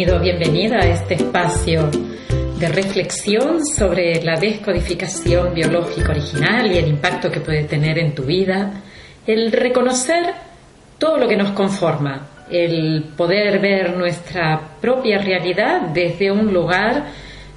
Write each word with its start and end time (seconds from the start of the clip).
Bienvenido, 0.00 0.38
bienvenida 0.38 0.76
a 0.78 0.88
este 0.88 1.14
espacio 1.14 1.90
de 2.58 2.68
reflexión 2.70 3.62
sobre 3.66 4.22
la 4.22 4.40
descodificación 4.40 5.52
biológica 5.52 6.12
original 6.12 6.72
y 6.72 6.78
el 6.78 6.88
impacto 6.88 7.30
que 7.30 7.40
puede 7.40 7.64
tener 7.64 7.98
en 7.98 8.14
tu 8.14 8.22
vida, 8.22 8.80
el 9.26 9.52
reconocer 9.52 10.32
todo 10.96 11.18
lo 11.18 11.28
que 11.28 11.36
nos 11.36 11.50
conforma, 11.50 12.28
el 12.50 13.10
poder 13.14 13.60
ver 13.60 13.94
nuestra 13.94 14.78
propia 14.80 15.18
realidad 15.18 15.82
desde 15.92 16.32
un 16.32 16.50
lugar 16.50 17.08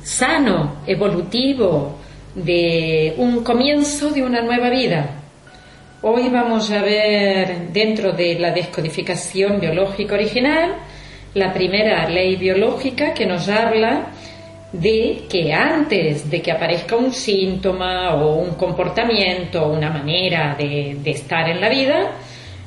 sano, 0.04 0.82
evolutivo, 0.86 1.98
de 2.36 3.14
un 3.20 3.42
comienzo 3.42 4.10
de 4.10 4.22
una 4.22 4.42
nueva 4.42 4.70
vida. 4.70 5.12
Hoy 6.02 6.28
vamos 6.28 6.70
a 6.72 6.82
ver 6.82 7.70
dentro 7.72 8.12
de 8.12 8.38
la 8.38 8.52
descodificación 8.52 9.62
biológica 9.62 10.16
original 10.16 10.76
la 11.34 11.54
primera 11.54 12.08
ley 12.10 12.36
biológica 12.36 13.14
que 13.14 13.26
nos 13.26 13.50
habla 13.50 14.08
de 14.72 15.26
que 15.30 15.54
antes 15.54 16.30
de 16.30 16.42
que 16.42 16.52
aparezca 16.52 16.96
un 16.96 17.14
síntoma 17.14 18.16
o 18.16 18.38
un 18.38 18.56
comportamiento 18.56 19.64
o 19.64 19.74
una 19.74 19.90
manera 19.90 20.56
de, 20.58 21.00
estar 21.06 21.48
en 21.50 21.62
la 21.62 21.70
vida, 21.70 22.12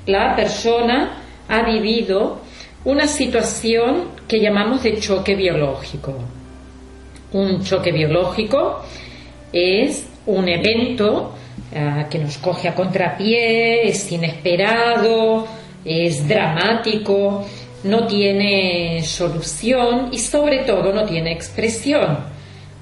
la 0.06 0.34
persona 0.36 1.18
ha 1.48 1.62
vivido 1.62 2.40
una 2.84 3.08
situación 3.08 4.10
que 4.28 4.40
llamamos 4.40 4.84
de 4.84 4.98
choque 4.98 5.34
biológico. 5.34 6.14
Un 7.32 7.64
choque 7.64 7.90
biológico 7.90 8.82
es 9.52 10.08
un 10.26 10.48
evento 10.48 11.34
uh, 11.72 12.08
que 12.08 12.18
nos 12.20 12.38
coge 12.38 12.68
a 12.68 12.74
contrapié, 12.74 13.88
es 13.88 14.10
inesperado, 14.12 15.46
es 15.84 16.26
dramático, 16.28 17.44
no 17.84 18.06
tiene 18.06 19.02
solución 19.02 20.08
y 20.12 20.18
sobre 20.18 20.64
todo 20.64 20.92
no 20.92 21.04
tiene 21.04 21.32
expresión. 21.32 22.18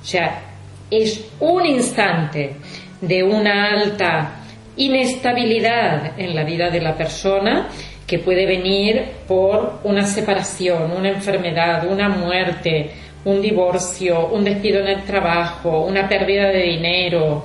O 0.03 0.05
sea, 0.05 0.43
es 0.91 1.25
un 1.41 1.67
instante 1.67 2.57
de 3.01 3.23
una 3.23 3.71
alta 3.71 4.41
inestabilidad 4.77 6.19
en 6.19 6.35
la 6.35 6.45
vida 6.45 6.71
de 6.71 6.81
la 6.81 6.97
persona 6.97 7.69
que 8.07 8.19
puede 8.19 8.47
venir 8.47 9.03
por 9.27 9.81
una 9.85 10.05
separación, 10.05 10.93
una 10.93 11.11
enfermedad, 11.11 11.91
una 11.91 12.09
muerte, 12.09 12.91
un 13.25 13.41
divorcio, 13.41 14.29
un 14.29 14.45
despido 14.45 14.81
en 14.81 14.89
el 14.89 15.03
trabajo, 15.05 15.85
una 15.85 16.09
pérdida 16.09 16.49
de 16.49 16.63
dinero, 16.63 17.45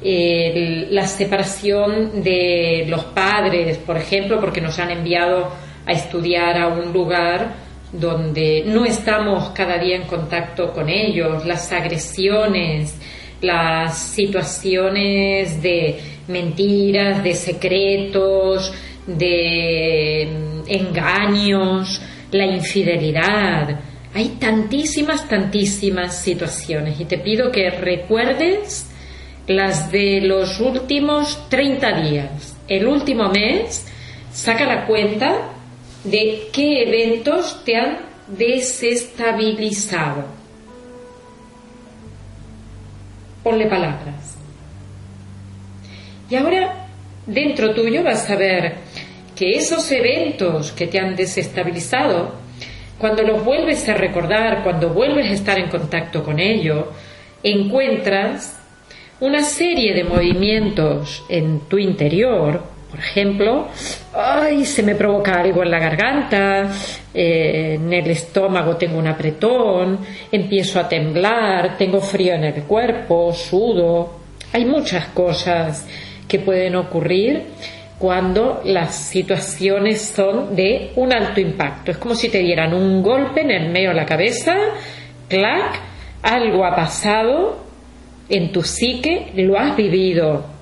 la 0.00 1.06
separación 1.06 2.22
de 2.22 2.86
los 2.88 3.04
padres, 3.04 3.76
por 3.78 3.96
ejemplo, 3.96 4.40
porque 4.40 4.60
nos 4.60 4.78
han 4.78 4.90
enviado 4.90 5.52
a 5.88 5.92
estudiar 5.92 6.58
a 6.58 6.68
un 6.68 6.92
lugar 6.92 7.54
donde 7.90 8.62
no 8.66 8.84
estamos 8.84 9.50
cada 9.50 9.78
día 9.78 9.96
en 9.96 10.02
contacto 10.02 10.70
con 10.72 10.90
ellos, 10.90 11.46
las 11.46 11.72
agresiones, 11.72 12.94
las 13.40 13.96
situaciones 13.98 15.62
de 15.62 15.98
mentiras, 16.28 17.24
de 17.24 17.34
secretos, 17.34 18.70
de 19.06 20.28
engaños, 20.66 22.02
la 22.32 22.44
infidelidad. 22.44 23.80
Hay 24.14 24.36
tantísimas, 24.38 25.26
tantísimas 25.26 26.20
situaciones 26.20 27.00
y 27.00 27.06
te 27.06 27.16
pido 27.16 27.50
que 27.50 27.70
recuerdes 27.70 28.90
las 29.46 29.90
de 29.90 30.20
los 30.20 30.60
últimos 30.60 31.48
30 31.48 32.02
días. 32.02 32.56
El 32.68 32.86
último 32.86 33.30
mes, 33.30 33.86
saca 34.30 34.66
la 34.66 34.86
cuenta 34.86 35.54
de 36.10 36.48
qué 36.52 36.82
eventos 36.82 37.64
te 37.64 37.76
han 37.76 37.98
desestabilizado. 38.26 40.24
Ponle 43.42 43.66
palabras. 43.66 44.36
Y 46.30 46.36
ahora 46.36 46.86
dentro 47.26 47.74
tuyo 47.74 48.02
vas 48.02 48.28
a 48.30 48.36
ver 48.36 48.74
que 49.34 49.52
esos 49.52 49.90
eventos 49.92 50.72
que 50.72 50.86
te 50.86 50.98
han 50.98 51.14
desestabilizado, 51.14 52.34
cuando 52.98 53.22
los 53.22 53.44
vuelves 53.44 53.88
a 53.88 53.94
recordar, 53.94 54.64
cuando 54.64 54.90
vuelves 54.90 55.30
a 55.30 55.34
estar 55.34 55.58
en 55.58 55.70
contacto 55.70 56.24
con 56.24 56.40
ello, 56.40 56.92
encuentras 57.42 58.58
una 59.20 59.42
serie 59.42 59.94
de 59.94 60.04
movimientos 60.04 61.24
en 61.28 61.60
tu 61.68 61.78
interior, 61.78 62.62
por 62.90 63.00
ejemplo, 63.00 63.68
ay, 64.14 64.64
se 64.64 64.82
me 64.82 64.94
provoca 64.94 65.40
algo 65.40 65.62
en 65.62 65.70
la 65.70 65.78
garganta, 65.78 66.70
eh, 67.12 67.74
en 67.74 67.92
el 67.92 68.10
estómago 68.10 68.76
tengo 68.76 68.98
un 68.98 69.06
apretón, 69.06 69.98
empiezo 70.32 70.80
a 70.80 70.88
temblar, 70.88 71.76
tengo 71.76 72.00
frío 72.00 72.34
en 72.34 72.44
el 72.44 72.62
cuerpo, 72.62 73.32
sudo. 73.34 74.18
Hay 74.52 74.64
muchas 74.64 75.08
cosas 75.08 75.86
que 76.26 76.38
pueden 76.38 76.76
ocurrir 76.76 77.42
cuando 77.98 78.62
las 78.64 78.94
situaciones 78.94 80.00
son 80.00 80.56
de 80.56 80.92
un 80.96 81.12
alto 81.12 81.40
impacto. 81.40 81.90
Es 81.90 81.98
como 81.98 82.14
si 82.14 82.30
te 82.30 82.38
dieran 82.38 82.72
un 82.72 83.02
golpe 83.02 83.42
en 83.42 83.50
el 83.50 83.70
medio 83.70 83.90
de 83.90 83.96
la 83.96 84.06
cabeza, 84.06 84.56
clac, 85.28 85.80
algo 86.22 86.64
ha 86.64 86.74
pasado 86.74 87.58
en 88.30 88.50
tu 88.50 88.62
psique, 88.62 89.32
lo 89.34 89.58
has 89.58 89.76
vivido 89.76 90.57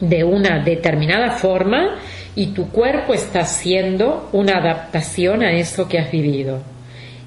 de 0.00 0.24
una 0.24 0.60
determinada 0.60 1.32
forma 1.32 1.96
y 2.34 2.48
tu 2.48 2.70
cuerpo 2.70 3.12
está 3.12 3.40
haciendo 3.40 4.28
una 4.32 4.58
adaptación 4.58 5.42
a 5.42 5.52
eso 5.52 5.88
que 5.88 5.98
has 5.98 6.10
vivido. 6.10 6.62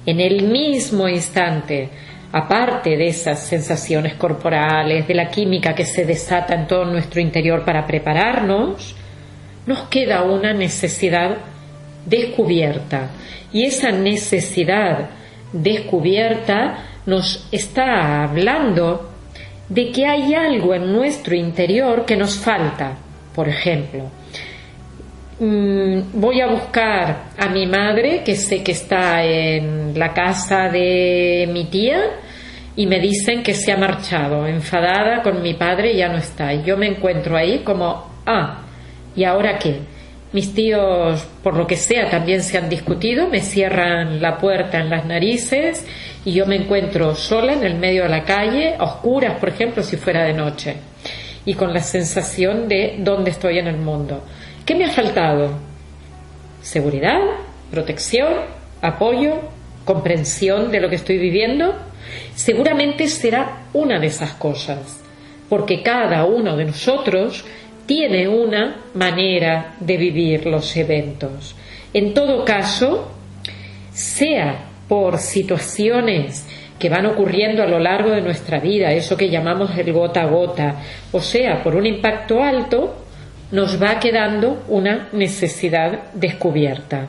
En 0.06 0.20
el 0.20 0.48
mismo 0.48 1.08
instante 1.08 1.90
aparte 2.34 2.96
de 2.96 3.06
esas 3.06 3.38
sensaciones 3.46 4.14
corporales, 4.14 5.06
de 5.06 5.14
la 5.14 5.30
química 5.30 5.72
que 5.72 5.86
se 5.86 6.04
desata 6.04 6.52
en 6.52 6.66
todo 6.66 6.84
nuestro 6.84 7.20
interior 7.20 7.64
para 7.64 7.86
prepararnos, 7.86 8.96
nos 9.66 9.82
queda 9.82 10.24
una 10.24 10.52
necesidad 10.52 11.36
descubierta. 12.04 13.10
Y 13.52 13.66
esa 13.66 13.92
necesidad 13.92 15.10
descubierta 15.52 16.86
nos 17.06 17.46
está 17.52 18.24
hablando 18.24 19.13
de 19.68 19.90
que 19.90 20.06
hay 20.06 20.34
algo 20.34 20.74
en 20.74 20.92
nuestro 20.92 21.34
interior 21.34 22.04
que 22.04 22.16
nos 22.16 22.38
falta. 22.38 22.96
Por 23.34 23.48
ejemplo, 23.48 24.10
mm, 25.40 25.98
voy 26.14 26.40
a 26.40 26.46
buscar 26.46 27.24
a 27.36 27.48
mi 27.48 27.66
madre, 27.66 28.22
que 28.24 28.36
sé 28.36 28.62
que 28.62 28.72
está 28.72 29.24
en 29.24 29.98
la 29.98 30.12
casa 30.12 30.68
de 30.68 31.48
mi 31.52 31.64
tía, 31.64 32.00
y 32.76 32.86
me 32.86 32.98
dicen 32.98 33.42
que 33.42 33.54
se 33.54 33.72
ha 33.72 33.76
marchado, 33.76 34.46
enfadada 34.46 35.22
con 35.22 35.42
mi 35.42 35.54
padre 35.54 35.96
ya 35.96 36.08
no 36.08 36.18
está. 36.18 36.52
Y 36.52 36.64
yo 36.64 36.76
me 36.76 36.88
encuentro 36.88 37.36
ahí 37.36 37.60
como, 37.60 38.10
ah, 38.26 38.62
¿y 39.14 39.24
ahora 39.24 39.58
qué? 39.58 39.80
Mis 40.32 40.52
tíos, 40.52 41.24
por 41.44 41.56
lo 41.56 41.66
que 41.66 41.76
sea, 41.76 42.10
también 42.10 42.42
se 42.42 42.58
han 42.58 42.68
discutido, 42.68 43.28
me 43.28 43.40
cierran 43.40 44.20
la 44.20 44.38
puerta 44.38 44.80
en 44.80 44.90
las 44.90 45.06
narices 45.06 45.86
y 46.24 46.32
yo 46.32 46.46
me 46.46 46.56
encuentro 46.56 47.14
sola 47.14 47.52
en 47.52 47.64
el 47.64 47.74
medio 47.74 48.04
de 48.04 48.08
la 48.08 48.24
calle, 48.24 48.74
a 48.78 48.84
oscuras, 48.84 49.38
por 49.38 49.48
ejemplo, 49.48 49.82
si 49.82 49.96
fuera 49.96 50.24
de 50.24 50.32
noche, 50.32 50.76
y 51.44 51.54
con 51.54 51.72
la 51.72 51.80
sensación 51.80 52.68
de 52.68 52.96
dónde 52.98 53.30
estoy 53.30 53.58
en 53.58 53.66
el 53.66 53.76
mundo. 53.76 54.24
¿Qué 54.64 54.74
me 54.74 54.84
ha 54.86 54.90
faltado? 54.90 55.50
Seguridad, 56.62 57.20
protección, 57.70 58.32
apoyo, 58.80 59.40
comprensión 59.84 60.70
de 60.70 60.80
lo 60.80 60.88
que 60.88 60.96
estoy 60.96 61.18
viviendo 61.18 61.74
Seguramente 62.34 63.08
será 63.08 63.66
una 63.72 63.98
de 63.98 64.08
esas 64.08 64.34
cosas, 64.34 65.02
porque 65.48 65.82
cada 65.82 66.24
uno 66.24 66.56
de 66.56 66.64
nosotros 66.64 67.44
tiene 67.86 68.28
una 68.28 68.76
manera 68.94 69.74
de 69.80 69.96
vivir 69.96 70.46
los 70.46 70.76
eventos. 70.76 71.54
En 71.92 72.14
todo 72.14 72.44
caso, 72.44 73.12
sea 73.92 74.70
por 74.88 75.18
situaciones 75.18 76.46
que 76.78 76.88
van 76.88 77.06
ocurriendo 77.06 77.62
a 77.62 77.66
lo 77.66 77.78
largo 77.78 78.10
de 78.10 78.20
nuestra 78.20 78.58
vida, 78.58 78.92
eso 78.92 79.16
que 79.16 79.30
llamamos 79.30 79.76
el 79.76 79.92
gota 79.92 80.22
a 80.22 80.26
gota, 80.26 80.82
o 81.12 81.20
sea, 81.20 81.62
por 81.62 81.76
un 81.76 81.86
impacto 81.86 82.42
alto, 82.42 83.04
nos 83.52 83.80
va 83.80 83.98
quedando 84.00 84.64
una 84.68 85.08
necesidad 85.12 86.12
descubierta. 86.14 87.06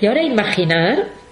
Y 0.00 0.06
ahora 0.06 0.22
imaginar 0.22 1.22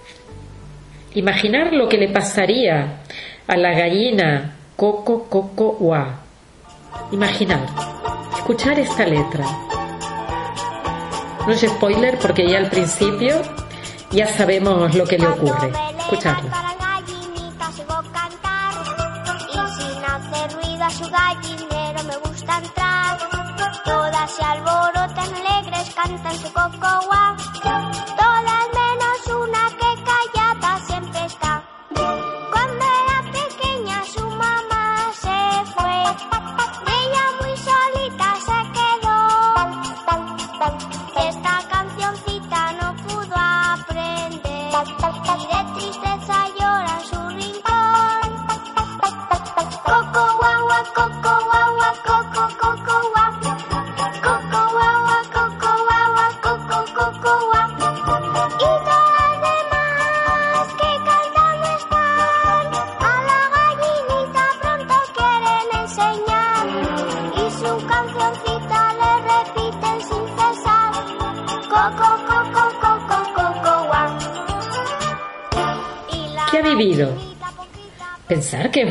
Imaginar 1.13 1.73
lo 1.73 1.89
que 1.89 1.97
le 1.97 2.07
pasaría 2.07 3.01
a 3.45 3.57
la 3.57 3.73
gallina 3.73 4.55
coco 4.77 5.25
coco 5.25 5.75
wa. 5.81 6.21
Imaginar. 7.11 7.65
Escuchar 8.37 8.79
esta 8.79 9.05
letra. 9.05 9.45
No 11.45 11.51
es 11.51 11.59
spoiler 11.59 12.17
porque 12.17 12.47
ya 12.47 12.59
al 12.59 12.69
principio 12.69 13.41
ya 14.11 14.27
sabemos 14.35 14.93
lo 14.95 15.05
que 15.05 15.17
le 15.17 15.27
ocurre. 15.27 15.71
Escucharla. 15.99 16.71
su 20.91 21.09
gallinero 21.09 22.03
me 22.03 22.17
gusta 22.17 22.57
entrar. 22.57 23.17
Todas 23.85 24.31
se 24.31 24.43
alborotan 24.43 25.33
alegres, 25.35 25.95
cantan 25.95 26.35
su 26.35 26.51
coco 26.51 27.01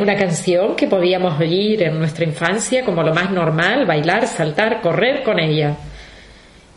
una 0.02 0.16
canción 0.16 0.76
que 0.76 0.86
podíamos 0.86 1.38
oír 1.38 1.82
en 1.82 1.98
nuestra 1.98 2.24
infancia 2.24 2.84
como 2.84 3.02
lo 3.02 3.14
más 3.14 3.30
normal, 3.30 3.86
bailar, 3.86 4.26
saltar, 4.26 4.80
correr 4.80 5.22
con 5.22 5.38
ella. 5.38 5.76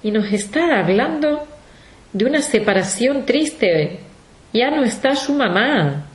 Y 0.04 0.12
nos 0.12 0.32
está 0.32 0.80
hablando 0.80 1.48
de 2.12 2.26
una 2.26 2.42
separación 2.42 3.26
triste. 3.26 4.00
Ya 4.52 4.70
no 4.70 4.84
está 4.84 5.16
su 5.16 5.34
mamá. 5.34 6.06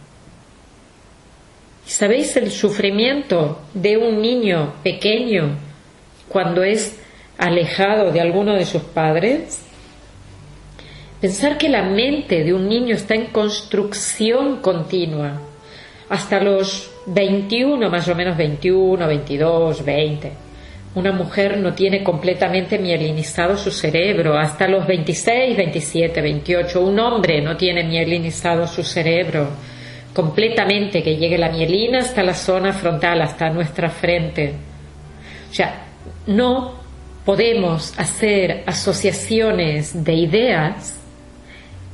¿Y 1.87 1.91
sabéis 1.91 2.37
el 2.37 2.51
sufrimiento 2.51 3.63
de 3.73 3.97
un 3.97 4.21
niño 4.21 4.75
pequeño 4.83 5.57
cuando 6.29 6.63
es 6.63 7.01
alejado 7.39 8.13
de 8.13 8.21
alguno 8.21 8.55
de 8.55 8.67
sus 8.67 8.83
padres? 8.83 9.65
Pensar 11.21 11.59
que 11.59 11.69
la 11.69 11.83
mente 11.83 12.45
de 12.45 12.53
un 12.53 12.69
niño 12.69 12.95
está 12.95 13.15
en 13.15 13.27
construcción 13.27 14.61
continua 14.61 15.48
hasta 16.09 16.41
los 16.41 16.91
21, 17.07 17.91
más 17.91 18.09
o 18.09 18.15
menos 18.15 18.37
21, 18.37 19.07
22, 19.07 19.85
20. 19.85 20.33
Una 20.95 21.13
mujer 21.13 21.59
no 21.59 21.75
tiene 21.75 22.03
completamente 22.03 22.79
mielinizado 22.79 23.57
su 23.57 23.71
cerebro 23.71 24.39
hasta 24.39 24.67
los 24.67 24.87
26, 24.87 25.57
27, 25.57 26.21
28. 26.21 26.81
Un 26.81 26.99
hombre 26.99 27.41
no 27.43 27.57
tiene 27.57 27.85
mielinizado 27.85 28.67
su 28.67 28.83
cerebro 28.83 29.49
completamente, 30.15 31.03
que 31.03 31.17
llegue 31.17 31.39
la 31.39 31.51
mielina 31.51 32.01
hasta 32.01 32.23
la 32.23 32.35
zona 32.35 32.73
frontal, 32.73 33.21
hasta 33.21 33.51
nuestra 33.51 33.91
frente. 33.91 34.55
O 35.51 35.55
sea, 35.55 35.85
no 36.27 36.75
podemos 37.25 37.97
hacer 37.99 38.65
asociaciones 38.67 40.03
de 40.03 40.15
ideas 40.15 40.99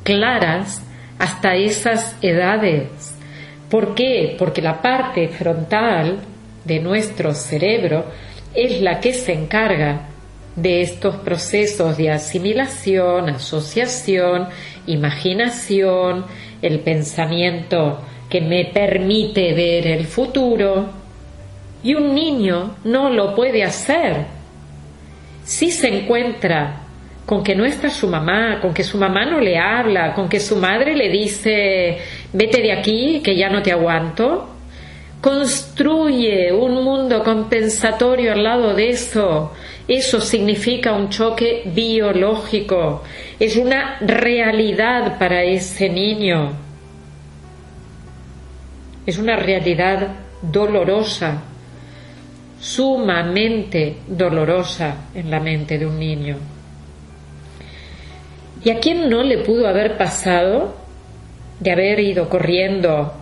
claras 0.04 0.82
hasta 1.18 1.56
esas 1.56 2.16
edades. 2.22 3.14
¿Por 3.74 3.92
qué? 3.96 4.36
Porque 4.38 4.62
la 4.62 4.80
parte 4.80 5.26
frontal 5.26 6.20
de 6.64 6.78
nuestro 6.78 7.34
cerebro 7.34 8.04
es 8.54 8.80
la 8.80 9.00
que 9.00 9.12
se 9.12 9.32
encarga 9.32 10.10
de 10.54 10.80
estos 10.80 11.16
procesos 11.16 11.96
de 11.96 12.08
asimilación, 12.12 13.30
asociación, 13.30 14.46
imaginación, 14.86 16.24
el 16.62 16.78
pensamiento 16.82 18.00
que 18.30 18.40
me 18.40 18.66
permite 18.66 19.52
ver 19.54 19.88
el 19.88 20.06
futuro. 20.06 20.90
Y 21.82 21.96
un 21.96 22.14
niño 22.14 22.76
no 22.84 23.10
lo 23.10 23.34
puede 23.34 23.64
hacer. 23.64 24.24
Si 25.42 25.72
se 25.72 25.88
encuentra 25.88 26.83
con 27.26 27.42
que 27.42 27.54
no 27.54 27.64
está 27.64 27.88
su 27.90 28.06
mamá, 28.06 28.58
con 28.60 28.74
que 28.74 28.84
su 28.84 28.98
mamá 28.98 29.24
no 29.24 29.40
le 29.40 29.58
habla, 29.58 30.12
con 30.14 30.28
que 30.28 30.40
su 30.40 30.56
madre 30.56 30.94
le 30.94 31.08
dice 31.08 31.98
vete 32.32 32.60
de 32.60 32.72
aquí, 32.72 33.20
que 33.24 33.36
ya 33.36 33.48
no 33.48 33.62
te 33.62 33.72
aguanto, 33.72 34.50
construye 35.20 36.52
un 36.52 36.84
mundo 36.84 37.24
compensatorio 37.24 38.32
al 38.32 38.44
lado 38.44 38.74
de 38.74 38.90
eso. 38.90 39.52
Eso 39.88 40.20
significa 40.20 40.92
un 40.92 41.08
choque 41.08 41.62
biológico, 41.66 43.02
es 43.38 43.56
una 43.56 43.98
realidad 44.00 45.18
para 45.18 45.42
ese 45.42 45.88
niño, 45.88 46.52
es 49.06 49.18
una 49.18 49.36
realidad 49.36 50.08
dolorosa, 50.40 51.42
sumamente 52.60 53.96
dolorosa 54.06 55.08
en 55.14 55.30
la 55.30 55.40
mente 55.40 55.78
de 55.78 55.86
un 55.86 55.98
niño. 55.98 56.53
¿Y 58.64 58.70
a 58.70 58.80
quién 58.80 59.10
no 59.10 59.22
le 59.22 59.38
pudo 59.38 59.68
haber 59.68 59.98
pasado 59.98 60.74
de 61.60 61.70
haber 61.70 62.00
ido 62.00 62.30
corriendo 62.30 63.12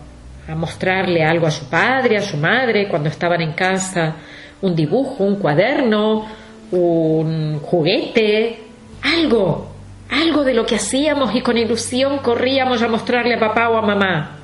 a 0.47 0.55
mostrarle 0.55 1.21
algo 1.23 1.47
a 1.47 1.51
su 1.51 1.69
padre, 1.69 2.17
a 2.17 2.21
su 2.21 2.37
madre, 2.37 2.87
cuando 2.87 3.09
estaban 3.09 3.41
en 3.41 3.51
casa, 3.51 4.15
un 4.61 4.73
dibujo, 4.73 5.25
un 5.25 5.35
cuaderno, 5.35 6.25
un 6.71 7.59
juguete, 7.59 8.59
algo, 9.01 9.67
algo 10.09 10.45
de 10.45 10.53
lo 10.53 10.65
que 10.65 10.75
hacíamos 10.75 11.35
y 11.35 11.41
con 11.41 11.57
ilusión 11.57 12.19
corríamos 12.19 12.81
a 12.81 12.87
mostrarle 12.87 13.35
a 13.35 13.39
papá 13.39 13.69
o 13.69 13.77
a 13.77 13.81
mamá? 13.81 14.37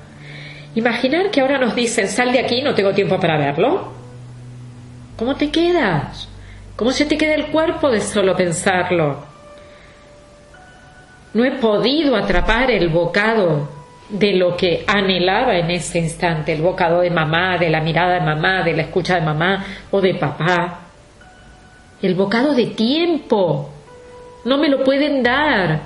Imaginar 0.75 1.31
que 1.31 1.39
ahora 1.39 1.57
nos 1.57 1.75
dicen, 1.75 2.09
sal 2.09 2.33
de 2.33 2.39
aquí, 2.39 2.61
no 2.61 2.75
tengo 2.75 2.91
tiempo 2.91 3.17
para 3.19 3.37
verlo. 3.37 3.93
¿Cómo 5.17 5.35
te 5.35 5.49
quedas? 5.49 6.27
¿Cómo 6.75 6.91
se 6.91 7.05
te 7.05 7.17
queda 7.17 7.35
el 7.35 7.47
cuerpo 7.47 7.89
de 7.89 8.01
solo 8.01 8.35
pensarlo? 8.35 9.28
No 11.33 11.45
he 11.45 11.51
podido 11.51 12.15
atrapar 12.15 12.71
el 12.71 12.89
bocado 12.89 13.69
de 14.09 14.33
lo 14.33 14.57
que 14.57 14.83
anhelaba 14.87 15.57
en 15.57 15.69
ese 15.69 15.99
instante, 15.99 16.53
el 16.53 16.61
bocado 16.61 17.01
de 17.01 17.11
mamá, 17.11 17.57
de 17.57 17.69
la 17.69 17.81
mirada 17.81 18.15
de 18.15 18.21
mamá, 18.21 18.63
de 18.63 18.73
la 18.73 18.83
escucha 18.83 19.15
de 19.15 19.21
mamá 19.21 19.63
o 19.91 20.01
de 20.01 20.15
papá. 20.15 20.81
El 22.01 22.15
bocado 22.15 22.55
de 22.55 22.67
tiempo. 22.67 23.69
No 24.45 24.57
me 24.57 24.69
lo 24.69 24.83
pueden 24.83 25.21
dar. 25.21 25.81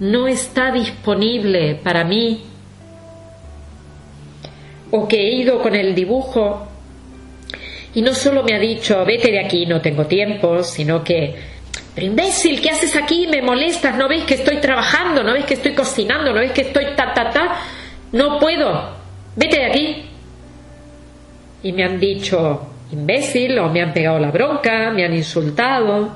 No 0.00 0.26
está 0.26 0.72
disponible 0.72 1.76
para 1.76 2.04
mí. 2.04 2.44
O 4.90 5.06
que 5.06 5.16
he 5.16 5.34
ido 5.36 5.62
con 5.62 5.74
el 5.74 5.94
dibujo 5.94 6.66
y 7.94 8.02
no 8.02 8.14
solo 8.14 8.42
me 8.44 8.54
ha 8.54 8.58
dicho 8.58 9.04
vete 9.04 9.32
de 9.32 9.40
aquí, 9.40 9.66
no 9.66 9.80
tengo 9.80 10.06
tiempo, 10.06 10.62
sino 10.62 11.02
que 11.02 11.34
pero 11.94 12.06
imbécil, 12.06 12.60
¿qué 12.60 12.70
haces 12.70 12.94
aquí? 12.96 13.26
Me 13.26 13.42
molestas, 13.42 13.96
¿no 13.96 14.08
ves 14.08 14.24
que 14.24 14.34
estoy 14.34 14.58
trabajando? 14.58 15.22
¿No 15.22 15.32
ves 15.32 15.44
que 15.44 15.54
estoy 15.54 15.74
cocinando? 15.74 16.32
¿No 16.32 16.40
ves 16.40 16.52
que 16.52 16.62
estoy 16.62 16.86
ta, 16.96 17.12
ta, 17.12 17.30
ta? 17.30 17.56
No 18.12 18.38
puedo. 18.38 18.90
Vete 19.36 19.56
de 19.56 19.66
aquí. 19.66 20.04
Y 21.62 21.72
me 21.72 21.84
han 21.84 21.98
dicho 21.98 22.66
imbécil 22.92 23.58
o 23.58 23.68
me 23.68 23.82
han 23.82 23.92
pegado 23.92 24.18
la 24.18 24.30
bronca, 24.30 24.90
me 24.90 25.04
han 25.04 25.14
insultado 25.14 26.10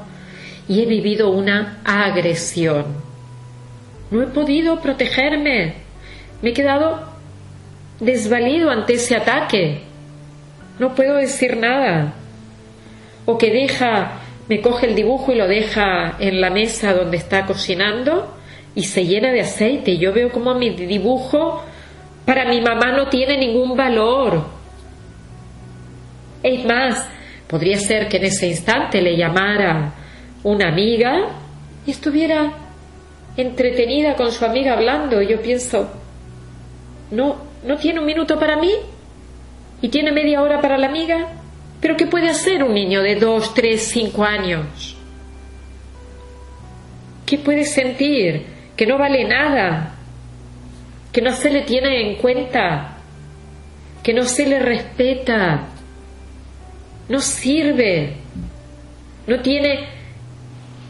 y 0.69 0.83
he 0.83 0.87
vivido 0.87 1.31
una 1.31 1.81
agresión. 1.85 2.87
No 4.11 4.23
he 4.23 4.27
podido 4.27 4.81
protegerme. 4.81 5.75
Me 6.41 6.51
he 6.51 6.53
quedado 6.53 7.09
desvalido 8.01 8.71
ante 8.71 8.95
ese 8.95 9.17
ataque. 9.17 9.83
No 10.79 10.95
puedo 10.95 11.17
decir 11.17 11.57
nada. 11.57 12.13
O 13.27 13.39
que 13.39 13.51
deja 13.51 14.21
me 14.49 14.61
coge 14.61 14.87
el 14.87 14.95
dibujo 14.95 15.33
y 15.33 15.37
lo 15.37 15.49
deja 15.49 16.17
en 16.19 16.41
la 16.41 16.51
mesa 16.51 16.93
donde 16.93 17.17
está 17.17 17.47
cocinando 17.47 18.37
y 18.75 18.85
se 18.85 19.07
llena 19.07 19.33
de 19.33 19.41
aceite. 19.41 19.97
Yo 19.97 20.13
veo 20.13 20.31
como 20.31 20.55
mi 20.55 20.71
dibujo 20.71 21.63
para 22.25 22.47
mi 22.47 22.61
mamá 22.61 22.93
no 22.93 23.09
tiene 23.09 23.37
ningún 23.37 23.77
valor. 23.77 24.45
Es 26.43 26.65
más, 26.65 27.07
podría 27.47 27.79
ser 27.79 28.09
que 28.09 28.17
en 28.17 28.25
ese 28.25 28.49
instante 28.49 29.01
le 29.03 29.17
llamara 29.17 29.95
una 30.43 30.69
amiga 30.69 31.31
y 31.87 31.91
estuviera 31.91 32.53
entretenida 33.37 34.15
con 34.15 34.33
su 34.33 34.45
amiga 34.45 34.75
hablando. 34.75 35.21
Y 35.21 35.29
yo 35.29 35.41
pienso, 35.41 35.91
no, 37.11 37.37
no 37.65 37.77
tiene 37.77 38.01
un 38.01 38.07
minuto 38.07 38.39
para 38.39 38.57
mí 38.57 38.73
y 39.83 39.89
tiene 39.89 40.13
media 40.13 40.43
hora 40.43 40.61
para 40.61 40.79
la 40.79 40.87
amiga. 40.87 41.29
Pero 41.85 41.99
¿qué 41.99 42.07
puede 42.07 42.31
hacer 42.31 42.65
un 42.65 42.73
niño 42.73 43.03
de 43.03 43.17
dos, 43.17 43.53
tres, 43.53 43.89
cinco 43.89 44.25
años? 44.25 44.97
¿Qué 47.27 47.37
puede 47.37 47.67
sentir? 47.67 48.47
Que 48.75 48.87
no 48.87 48.97
vale 48.97 49.23
nada, 49.25 49.95
que 51.13 51.21
no 51.21 51.33
se 51.33 51.51
le 51.51 51.61
tiene 51.61 52.09
en 52.09 52.17
cuenta, 52.17 52.97
que 54.03 54.15
no 54.15 54.23
se 54.23 54.47
le 54.47 54.61
respeta, 54.61 55.67
no 57.11 57.21
sirve, 57.21 58.15
no 59.27 59.41
tiene 59.41 59.87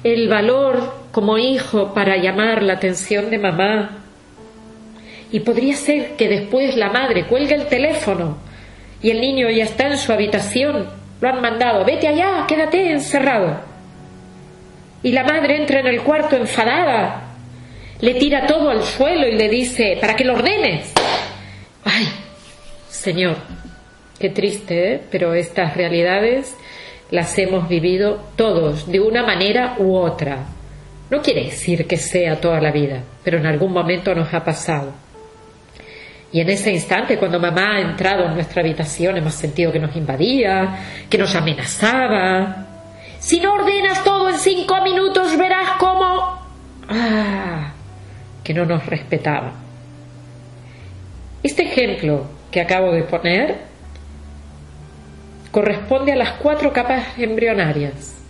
el 0.05 0.29
valor 0.29 1.09
como 1.11 1.39
hijo 1.39 1.93
para 1.93 2.19
llamar 2.19 2.63
la 2.63 2.75
atención 2.75 3.31
de 3.31 3.39
mamá. 3.41 3.99
Y 5.33 5.41
podría 5.41 5.75
ser 5.75 6.15
que 6.15 6.29
después 6.29 6.77
la 6.77 6.91
madre 6.91 7.27
cuelgue 7.27 7.57
el 7.57 7.67
teléfono 7.67 8.54
y 9.05 9.11
el 9.11 9.21
niño 9.21 9.51
ya 9.51 9.65
está 9.65 9.89
en 9.89 9.99
su 9.99 10.15
habitación, 10.15 10.89
lo 11.21 11.29
han 11.29 11.43
mandado, 11.43 11.85
vete 11.85 12.09
allá, 12.09 12.47
quédate 12.49 12.91
encerrado. 12.91 13.61
Y 15.03 15.13
la 15.13 15.25
madre 15.25 15.59
entra 15.59 15.81
en 15.81 15.89
el 15.89 16.01
cuarto 16.01 16.37
enfadada, 16.37 17.35
le 18.01 18.15
tira 18.15 18.47
todo 18.47 18.71
al 18.71 18.83
suelo 18.83 19.29
y 19.29 19.37
le 19.37 19.51
dice, 19.51 19.99
para 20.01 20.17
que 20.17 20.25
lo 20.25 20.33
ordenes. 20.33 20.91
Ay, 21.85 22.09
Señor, 22.89 23.37
qué 24.19 24.31
triste, 24.31 24.95
¿eh? 24.95 25.01
pero 25.11 25.35
estas 25.35 25.77
realidades 25.77 26.57
las 27.11 27.39
hemos 27.39 27.69
vivido 27.69 28.25
todos, 28.37 28.91
de 28.91 29.01
una 29.01 29.23
manera 29.23 29.75
u 29.81 29.97
otra. 29.97 30.47
No 31.11 31.21
quiere 31.21 31.45
decir 31.45 31.87
que 31.87 31.99
sea 31.99 32.41
toda 32.41 32.59
la 32.59 32.73
vida, 32.73 33.03
pero 33.23 33.37
en 33.37 33.45
algún 33.45 33.75
momento 33.75 34.15
nos 34.15 34.33
ha 34.33 34.43
pasado. 34.43 35.04
Y 36.35 36.41
en 36.41 36.51
ese 36.51 36.73
instante, 36.73 37.17
cuando 37.17 37.39
mamá 37.39 37.77
ha 37.77 37.81
entrado 37.81 38.25
en 38.25 38.35
nuestra 38.35 38.61
habitación, 38.61 39.17
hemos 39.17 39.35
sentido 39.35 39.71
que 39.71 39.79
nos 39.79 39.95
invadía, 39.95 40.81
que 41.09 41.17
nos 41.17 41.33
amenazaba. 41.37 42.67
Si 43.21 43.39
no 43.39 43.55
ordenas 43.55 44.03
todo 44.03 44.29
en 44.29 44.39
cinco 44.39 44.83
minutos, 44.83 45.39
verás 45.39 45.71
cómo... 45.79 46.41
Ah, 46.89 47.73
que 48.43 48.53
no 48.53 48.65
nos 48.65 48.85
respetaba. 48.85 49.53
Este 51.41 51.71
ejemplo 51.71 52.27
que 52.51 52.61
acabo 52.61 52.91
de 52.91 53.05
poner 53.05 53.59
corresponde 55.53 56.15
a 56.15 56.17
las 56.17 56.33
cuatro 56.33 56.73
capas 56.73 57.17
embrionarias. 57.17 58.21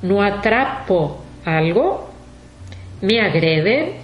No 0.00 0.22
atrapo 0.22 1.22
algo, 1.44 2.08
me 3.02 3.20
agreden, 3.20 3.96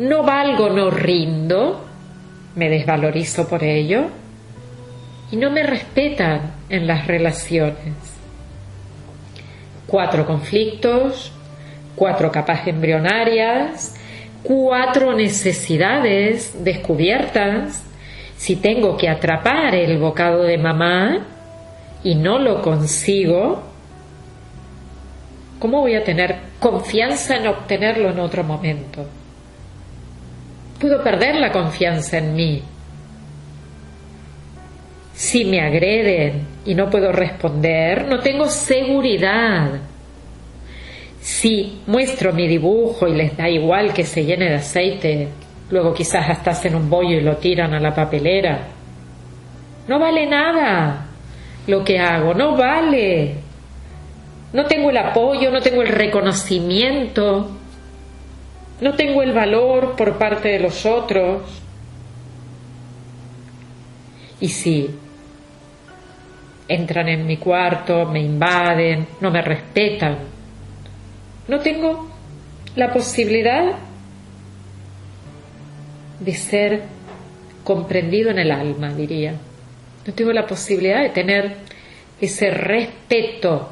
no 0.00 0.24
valgo, 0.24 0.70
no 0.70 0.90
rindo, 0.90 1.91
me 2.54 2.68
desvalorizo 2.68 3.48
por 3.48 3.64
ello 3.64 4.06
y 5.30 5.36
no 5.36 5.50
me 5.50 5.62
respetan 5.62 6.52
en 6.68 6.86
las 6.86 7.06
relaciones. 7.06 7.94
Cuatro 9.86 10.26
conflictos, 10.26 11.32
cuatro 11.96 12.30
capas 12.30 12.66
embrionarias, 12.66 13.96
cuatro 14.42 15.14
necesidades 15.14 16.62
descubiertas. 16.62 17.82
Si 18.36 18.56
tengo 18.56 18.96
que 18.96 19.08
atrapar 19.08 19.74
el 19.74 19.98
bocado 19.98 20.42
de 20.42 20.58
mamá 20.58 21.26
y 22.04 22.14
no 22.14 22.38
lo 22.38 22.60
consigo, 22.60 23.62
¿cómo 25.58 25.80
voy 25.80 25.94
a 25.94 26.04
tener 26.04 26.36
confianza 26.58 27.36
en 27.36 27.46
obtenerlo 27.46 28.10
en 28.10 28.20
otro 28.20 28.42
momento? 28.44 29.06
Puedo 30.82 31.00
perder 31.00 31.36
la 31.36 31.52
confianza 31.52 32.18
en 32.18 32.34
mí. 32.34 32.60
Si 35.14 35.44
me 35.44 35.60
agreden 35.60 36.44
y 36.64 36.74
no 36.74 36.90
puedo 36.90 37.12
responder, 37.12 38.08
no 38.08 38.18
tengo 38.18 38.48
seguridad. 38.48 39.78
Si 41.20 41.82
muestro 41.86 42.32
mi 42.32 42.48
dibujo 42.48 43.06
y 43.06 43.14
les 43.14 43.36
da 43.36 43.48
igual 43.48 43.92
que 43.92 44.04
se 44.04 44.24
llene 44.24 44.48
de 44.48 44.56
aceite, 44.56 45.28
luego 45.70 45.94
quizás 45.94 46.28
hasta 46.28 46.50
hacen 46.50 46.74
un 46.74 46.90
bollo 46.90 47.16
y 47.16 47.20
lo 47.20 47.36
tiran 47.36 47.72
a 47.74 47.78
la 47.78 47.94
papelera. 47.94 48.66
No 49.86 50.00
vale 50.00 50.26
nada 50.26 51.06
lo 51.68 51.84
que 51.84 52.00
hago, 52.00 52.34
no 52.34 52.56
vale. 52.56 53.36
No 54.52 54.64
tengo 54.66 54.90
el 54.90 54.96
apoyo, 54.96 55.48
no 55.52 55.60
tengo 55.60 55.82
el 55.82 55.88
reconocimiento, 55.88 57.61
no 58.82 58.94
tengo 58.94 59.22
el 59.22 59.32
valor 59.32 59.94
por 59.94 60.18
parte 60.18 60.48
de 60.48 60.58
los 60.58 60.84
otros. 60.84 61.42
Y 64.40 64.48
si 64.48 64.90
entran 66.66 67.08
en 67.08 67.24
mi 67.24 67.36
cuarto, 67.36 68.06
me 68.06 68.20
invaden, 68.20 69.06
no 69.20 69.30
me 69.30 69.40
respetan, 69.40 70.18
no 71.46 71.60
tengo 71.60 72.10
la 72.74 72.92
posibilidad 72.92 73.72
de 76.18 76.34
ser 76.34 76.82
comprendido 77.62 78.30
en 78.30 78.40
el 78.40 78.50
alma, 78.50 78.92
diría. 78.92 79.34
No 80.04 80.12
tengo 80.12 80.32
la 80.32 80.44
posibilidad 80.44 81.02
de 81.02 81.10
tener 81.10 81.56
ese 82.20 82.50
respeto, 82.50 83.70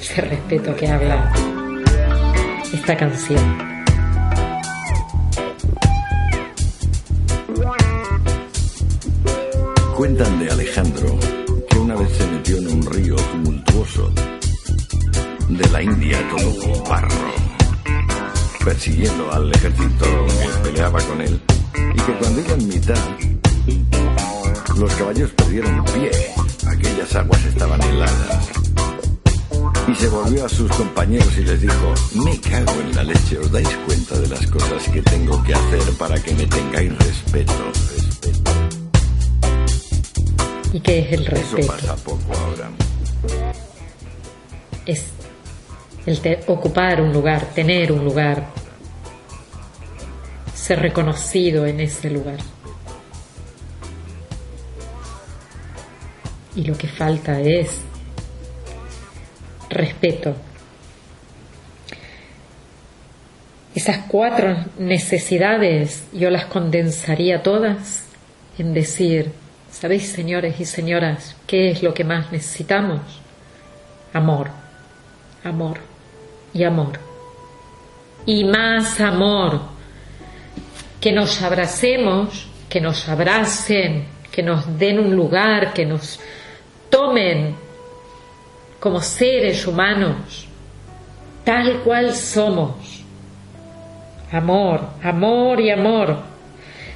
ese 0.00 0.20
respeto 0.20 0.76
que 0.76 0.86
habla 0.86 1.32
esta 2.72 2.96
canción. 2.96 3.71
Cuentan 10.02 10.40
de 10.40 10.50
Alejandro 10.50 11.16
que 11.70 11.78
una 11.78 11.94
vez 11.94 12.08
se 12.18 12.26
metió 12.26 12.56
en 12.56 12.66
un 12.72 12.86
río 12.86 13.14
tumultuoso 13.14 14.10
de 15.48 15.70
la 15.70 15.80
India 15.80 16.18
todo 16.28 16.58
con 16.58 16.90
barro, 16.90 17.30
persiguiendo 18.64 19.32
al 19.32 19.52
ejército 19.52 20.04
que 20.04 20.68
peleaba 20.70 21.00
con 21.02 21.20
él, 21.20 21.40
y 21.94 22.00
que 22.00 22.12
cuando 22.18 22.40
iba 22.40 22.52
en 22.52 22.68
mitad, 22.68 22.98
los 24.76 24.92
caballos 24.94 25.30
perdieron 25.36 25.84
pie, 25.84 26.10
aquellas 26.66 27.14
aguas 27.14 27.44
estaban 27.44 27.80
heladas. 27.80 28.50
Y 29.86 29.94
se 29.94 30.08
volvió 30.08 30.46
a 30.46 30.48
sus 30.48 30.68
compañeros 30.72 31.32
y 31.38 31.44
les 31.44 31.60
dijo, 31.60 31.94
me 32.24 32.40
cago 32.40 32.80
en 32.80 32.96
la 32.96 33.04
leche, 33.04 33.38
¿os 33.38 33.52
dais 33.52 33.68
cuenta 33.86 34.18
de 34.18 34.26
las 34.26 34.44
cosas 34.48 34.82
que 34.88 35.00
tengo 35.00 35.40
que 35.44 35.54
hacer 35.54 35.92
para 35.96 36.20
que 36.20 36.34
me 36.34 36.46
tengáis 36.46 36.92
respeto? 36.98 37.72
¿Y 40.72 40.80
qué 40.80 41.00
es 41.00 41.12
el 41.12 41.26
respeto? 41.26 41.58
Eso 41.58 41.66
pasa 41.66 41.96
poco 41.96 42.32
ahora. 42.34 42.70
Es 44.86 45.12
el 46.06 46.38
ocupar 46.46 47.00
un 47.02 47.12
lugar, 47.12 47.44
tener 47.54 47.92
un 47.92 48.04
lugar, 48.04 48.46
ser 50.54 50.80
reconocido 50.80 51.66
en 51.66 51.80
ese 51.80 52.08
lugar. 52.10 52.38
Y 56.56 56.64
lo 56.64 56.76
que 56.76 56.88
falta 56.88 57.38
es 57.40 57.80
respeto. 59.68 60.34
Esas 63.74 64.06
cuatro 64.08 64.56
necesidades 64.78 66.04
yo 66.12 66.30
las 66.30 66.46
condensaría 66.46 67.42
todas 67.42 68.04
en 68.58 68.74
decir, 68.74 69.32
¿Sabéis, 69.82 70.12
señores 70.12 70.60
y 70.60 70.64
señoras, 70.64 71.34
qué 71.44 71.72
es 71.72 71.82
lo 71.82 71.92
que 71.92 72.04
más 72.04 72.30
necesitamos? 72.30 73.00
Amor, 74.12 74.48
amor 75.42 75.78
y 76.54 76.62
amor. 76.62 77.00
Y 78.24 78.44
más 78.44 79.00
amor. 79.00 79.60
Que 81.00 81.10
nos 81.10 81.42
abracemos, 81.42 82.46
que 82.68 82.80
nos 82.80 83.08
abracen, 83.08 84.06
que 84.30 84.40
nos 84.44 84.78
den 84.78 85.00
un 85.00 85.16
lugar, 85.16 85.72
que 85.72 85.84
nos 85.84 86.20
tomen 86.88 87.56
como 88.78 89.00
seres 89.00 89.66
humanos, 89.66 90.46
tal 91.42 91.80
cual 91.80 92.14
somos. 92.14 93.02
Amor, 94.30 94.80
amor 95.02 95.60
y 95.60 95.70
amor 95.70 96.31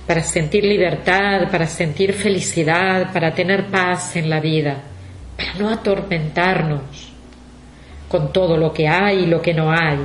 para 0.06 0.22
sentir 0.22 0.64
libertad, 0.64 1.50
para 1.50 1.66
sentir 1.66 2.12
felicidad, 2.12 3.12
para 3.12 3.34
tener 3.34 3.66
paz 3.66 4.16
en 4.16 4.30
la 4.30 4.40
vida, 4.40 4.76
para 5.36 5.54
no 5.54 5.68
atormentarnos 5.68 7.12
con 8.08 8.32
todo 8.32 8.56
lo 8.56 8.72
que 8.72 8.86
hay 8.86 9.25
y 9.25 9.26
lo 9.26 9.42
que 9.42 9.52
no 9.52 9.70
hay. 9.72 9.98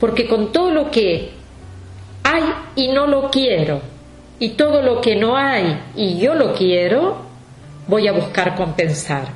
Porque 0.00 0.26
con 0.26 0.50
todo 0.50 0.70
lo 0.70 0.90
que 0.90 1.30
hay 2.24 2.42
y 2.74 2.88
no 2.88 3.06
lo 3.06 3.30
quiero, 3.30 3.82
y 4.38 4.50
todo 4.50 4.82
lo 4.82 5.00
que 5.00 5.14
no 5.14 5.36
hay 5.36 5.78
y 5.94 6.18
yo 6.18 6.34
lo 6.34 6.52
quiero, 6.52 7.18
voy 7.86 8.08
a 8.08 8.12
buscar 8.12 8.56
compensar. 8.56 9.28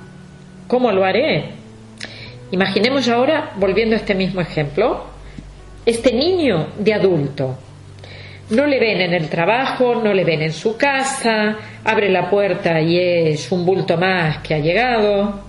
¿Cómo 0.66 0.90
lo 0.90 1.04
haré? 1.04 1.50
Imaginemos 2.50 3.08
ahora, 3.08 3.52
volviendo 3.56 3.94
a 3.94 3.98
este 3.98 4.16
mismo 4.16 4.40
ejemplo, 4.40 5.04
este 5.84 6.12
niño 6.12 6.68
de 6.78 6.94
adulto 6.94 7.56
no 8.50 8.66
le 8.66 8.78
ven 8.78 9.00
en 9.00 9.14
el 9.14 9.28
trabajo, 9.28 9.96
no 9.96 10.12
le 10.12 10.24
ven 10.24 10.42
en 10.42 10.52
su 10.52 10.76
casa, 10.76 11.56
abre 11.84 12.08
la 12.08 12.30
puerta 12.30 12.80
y 12.80 12.98
es 12.98 13.50
un 13.50 13.66
bulto 13.66 13.96
más 13.96 14.38
que 14.38 14.54
ha 14.54 14.58
llegado, 14.58 15.40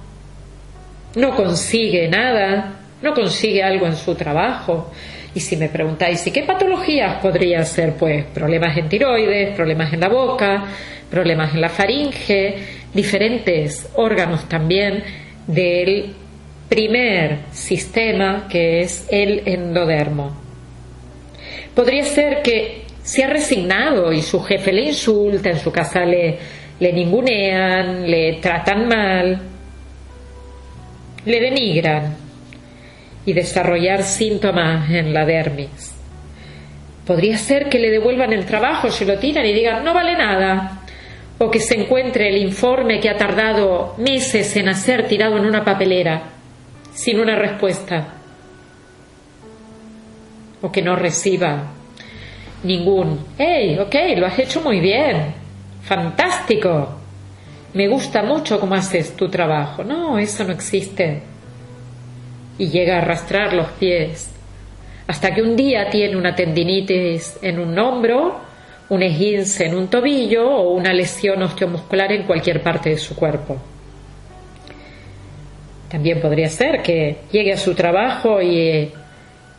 no 1.15 1.35
consigue 1.35 2.07
nada, 2.07 2.79
no 3.01 3.13
consigue 3.13 3.63
algo 3.63 3.85
en 3.85 3.95
su 3.95 4.15
trabajo. 4.15 4.91
Y 5.35 5.39
si 5.39 5.55
me 5.55 5.69
preguntáis, 5.69 6.25
¿y 6.25 6.31
qué 6.31 6.43
patologías 6.43 7.21
podría 7.21 7.63
ser? 7.63 7.93
Pues 7.93 8.25
problemas 8.25 8.75
en 8.75 8.89
tiroides, 8.89 9.55
problemas 9.55 9.93
en 9.93 9.99
la 9.99 10.09
boca, 10.09 10.65
problemas 11.11 11.53
en 11.53 11.61
la 11.61 11.69
faringe, 11.69 12.55
diferentes 12.93 13.89
órganos 13.95 14.49
también 14.49 15.03
del 15.45 16.15
primer 16.67 17.39
sistema 17.51 18.47
que 18.49 18.81
es 18.81 19.07
el 19.11 19.43
endodermo. 19.45 20.35
Podría 21.75 22.03
ser 22.03 22.41
que 22.41 22.86
se 23.07 23.23
ha 23.23 23.29
resignado 23.29 24.11
y 24.11 24.21
su 24.21 24.43
jefe 24.43 24.73
le 24.73 24.87
insulta, 24.87 25.49
en 25.49 25.59
su 25.59 25.71
casa 25.71 26.03
le, 26.03 26.37
le 26.77 26.91
ningunean, 26.91 28.05
le 28.05 28.33
tratan 28.41 28.85
mal, 28.85 29.41
le 31.23 31.39
denigran 31.39 32.17
y 33.25 33.31
desarrollar 33.31 34.03
síntomas 34.03 34.89
en 34.89 35.13
la 35.13 35.23
dermis. 35.23 35.95
Podría 37.05 37.37
ser 37.37 37.69
que 37.69 37.79
le 37.79 37.91
devuelvan 37.91 38.33
el 38.33 38.45
trabajo, 38.45 38.91
se 38.91 39.05
lo 39.05 39.17
tiran 39.17 39.45
y 39.45 39.53
digan 39.53 39.85
no 39.85 39.93
vale 39.93 40.17
nada, 40.17 40.81
o 41.37 41.49
que 41.49 41.61
se 41.61 41.79
encuentre 41.79 42.27
el 42.27 42.35
informe 42.35 42.99
que 42.99 43.09
ha 43.09 43.15
tardado 43.15 43.95
meses 43.99 44.53
en 44.57 44.67
hacer 44.67 45.07
tirado 45.07 45.37
en 45.37 45.45
una 45.45 45.63
papelera, 45.63 46.23
sin 46.93 47.21
una 47.21 47.37
respuesta, 47.37 48.15
o 50.61 50.69
que 50.69 50.81
no 50.81 50.97
reciba 50.97 51.76
ningún, 52.63 53.25
hey, 53.37 53.77
ok, 53.79 53.95
lo 54.17 54.25
has 54.25 54.39
hecho 54.39 54.61
muy 54.61 54.79
bien, 54.79 55.33
fantástico, 55.83 56.97
me 57.77 57.87
gusta 57.87 58.23
mucho 58.23 58.59
cómo 58.59 58.73
haces 58.73 59.15
tu 59.15 59.29
trabajo. 59.29 59.83
No, 59.83 60.17
eso 60.17 60.43
no 60.43 60.51
existe. 60.53 61.21
Y 62.57 62.69
llega 62.69 62.95
a 62.95 63.01
arrastrar 63.01 63.53
los 63.53 63.67
pies, 63.73 64.31
hasta 65.05 65.31
que 65.33 65.43
un 65.43 65.55
día 65.55 65.87
tiene 65.89 66.15
una 66.15 66.33
tendinitis 66.33 67.37
en 67.41 67.59
un 67.59 67.77
hombro, 67.77 68.39
un 68.89 69.03
esguince 69.03 69.65
en 69.67 69.75
un 69.75 69.89
tobillo 69.89 70.49
o 70.49 70.71
una 70.71 70.91
lesión 70.91 71.43
osteomuscular 71.43 72.11
en 72.13 72.23
cualquier 72.23 72.63
parte 72.63 72.89
de 72.89 72.97
su 72.97 73.15
cuerpo. 73.15 73.57
También 75.89 76.19
podría 76.19 76.49
ser 76.49 76.81
que 76.81 77.17
llegue 77.31 77.53
a 77.53 77.57
su 77.57 77.75
trabajo 77.75 78.41
y 78.41 78.91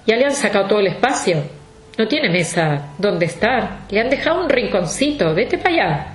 ya 0.07 0.17
le 0.17 0.25
han 0.25 0.35
sacado 0.35 0.67
todo 0.67 0.81
el 0.81 0.89
espacio. 0.89 1.58
No 1.99 2.07
tiene 2.07 2.31
mesa 2.31 2.95
donde 2.97 3.27
estar. 3.27 3.81
Le 3.91 4.01
han 4.01 4.09
dejado 4.09 4.45
un 4.45 4.49
rinconcito. 4.49 5.35
Vete 5.35 5.59
para 5.59 5.71
allá. 5.71 6.07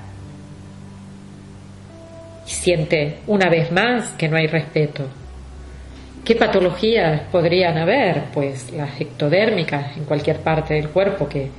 Y 2.47 2.49
siente 2.49 3.17
una 3.27 3.49
vez 3.49 3.69
más 3.69 4.11
que 4.13 4.29
no 4.29 4.37
hay 4.37 4.47
respeto. 4.47 5.03
¿Qué 6.23 6.35
patologías 6.35 7.23
podrían 7.29 7.77
haber? 7.77 8.23
Pues 8.33 8.71
las 8.71 8.99
ectodérmicas 8.99 9.97
en 9.97 10.05
cualquier 10.05 10.39
parte 10.39 10.75
del 10.75 10.87
cuerpo 10.87 11.27
que, 11.27 11.49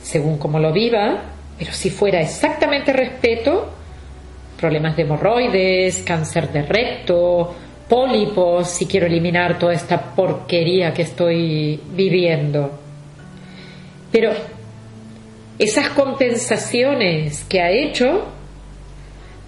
según 0.00 0.38
como 0.38 0.58
lo 0.58 0.72
viva, 0.72 1.18
pero 1.58 1.70
si 1.72 1.90
fuera 1.90 2.22
exactamente 2.22 2.90
respeto, 2.90 3.70
problemas 4.58 4.96
de 4.96 5.02
hemorroides, 5.02 6.02
cáncer 6.04 6.50
de 6.50 6.62
recto, 6.62 7.54
pólipos, 7.86 8.66
si 8.70 8.86
quiero 8.86 9.06
eliminar 9.06 9.58
toda 9.58 9.74
esta 9.74 10.00
porquería 10.00 10.94
que 10.94 11.02
estoy 11.02 11.78
viviendo. 11.90 12.83
Pero 14.14 14.30
esas 15.58 15.88
compensaciones 15.88 17.44
que 17.48 17.60
ha 17.60 17.72
hecho 17.72 18.26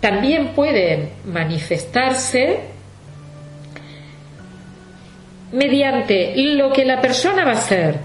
también 0.00 0.54
pueden 0.56 1.10
manifestarse 1.24 2.62
mediante 5.52 6.32
lo 6.56 6.72
que 6.72 6.84
la 6.84 7.00
persona 7.00 7.44
va 7.44 7.52
a 7.52 7.58
hacer. 7.58 8.00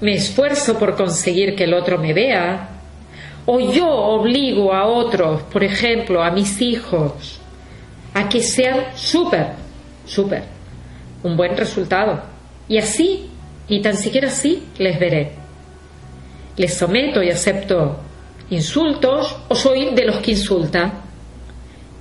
Me 0.00 0.14
esfuerzo 0.14 0.76
por 0.76 0.96
conseguir 0.96 1.54
que 1.54 1.62
el 1.62 1.74
otro 1.74 1.98
me 1.98 2.12
vea, 2.12 2.68
o 3.46 3.60
yo 3.60 3.88
obligo 3.88 4.74
a 4.74 4.86
otros, 4.86 5.42
por 5.42 5.62
ejemplo, 5.62 6.20
a 6.20 6.32
mis 6.32 6.60
hijos, 6.60 7.38
a 8.12 8.28
que 8.28 8.42
sean 8.42 8.86
súper, 8.96 9.50
súper, 10.04 10.42
un 11.22 11.36
buen 11.36 11.56
resultado. 11.56 12.24
Y 12.68 12.78
así, 12.78 13.28
ni 13.68 13.80
tan 13.80 13.96
siquiera 13.96 14.28
así, 14.28 14.64
les 14.78 14.98
veré. 14.98 15.32
Les 16.56 16.74
someto 16.74 17.22
y 17.22 17.30
acepto 17.30 17.98
insultos 18.50 19.36
o 19.48 19.54
soy 19.54 19.94
de 19.94 20.04
los 20.04 20.16
que 20.16 20.32
insulta. 20.32 20.92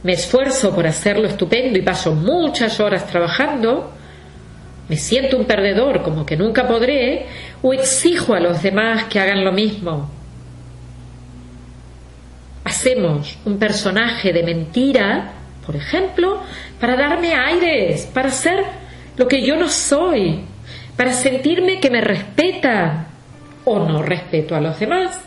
Me 0.03 0.13
esfuerzo 0.13 0.73
por 0.73 0.87
hacerlo 0.87 1.27
estupendo 1.27 1.77
y 1.77 1.81
paso 1.81 2.13
muchas 2.13 2.79
horas 2.79 3.07
trabajando. 3.07 3.91
Me 4.89 4.97
siento 4.97 5.37
un 5.37 5.45
perdedor 5.45 6.01
como 6.01 6.25
que 6.25 6.35
nunca 6.35 6.67
podré 6.67 7.27
o 7.61 7.73
exijo 7.73 8.33
a 8.33 8.39
los 8.39 8.61
demás 8.61 9.05
que 9.05 9.19
hagan 9.19 9.45
lo 9.45 9.51
mismo 9.51 10.09
hacemos 12.71 13.37
un 13.45 13.57
personaje 13.59 14.31
de 14.31 14.43
mentira, 14.43 15.33
por 15.65 15.75
ejemplo, 15.75 16.41
para 16.79 16.95
darme 16.95 17.33
aires, 17.33 18.09
para 18.13 18.29
ser 18.29 18.63
lo 19.17 19.27
que 19.27 19.45
yo 19.45 19.55
no 19.55 19.67
soy, 19.67 20.45
para 21.01 21.13
sentirme 21.13 21.79
que 21.79 21.89
me 21.89 21.99
respeta 21.99 23.07
o 23.65 23.79
no 23.79 24.03
respeto 24.03 24.55
a 24.55 24.61
los 24.61 24.79
demás. 24.79 25.19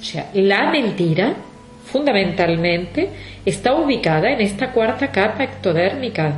O 0.00 0.02
sea, 0.02 0.28
la 0.34 0.72
mentira 0.72 1.36
fundamentalmente 1.86 3.10
está 3.46 3.74
ubicada 3.74 4.28
en 4.32 4.40
esta 4.40 4.72
cuarta 4.72 5.12
capa 5.12 5.44
ectodérmica, 5.44 6.32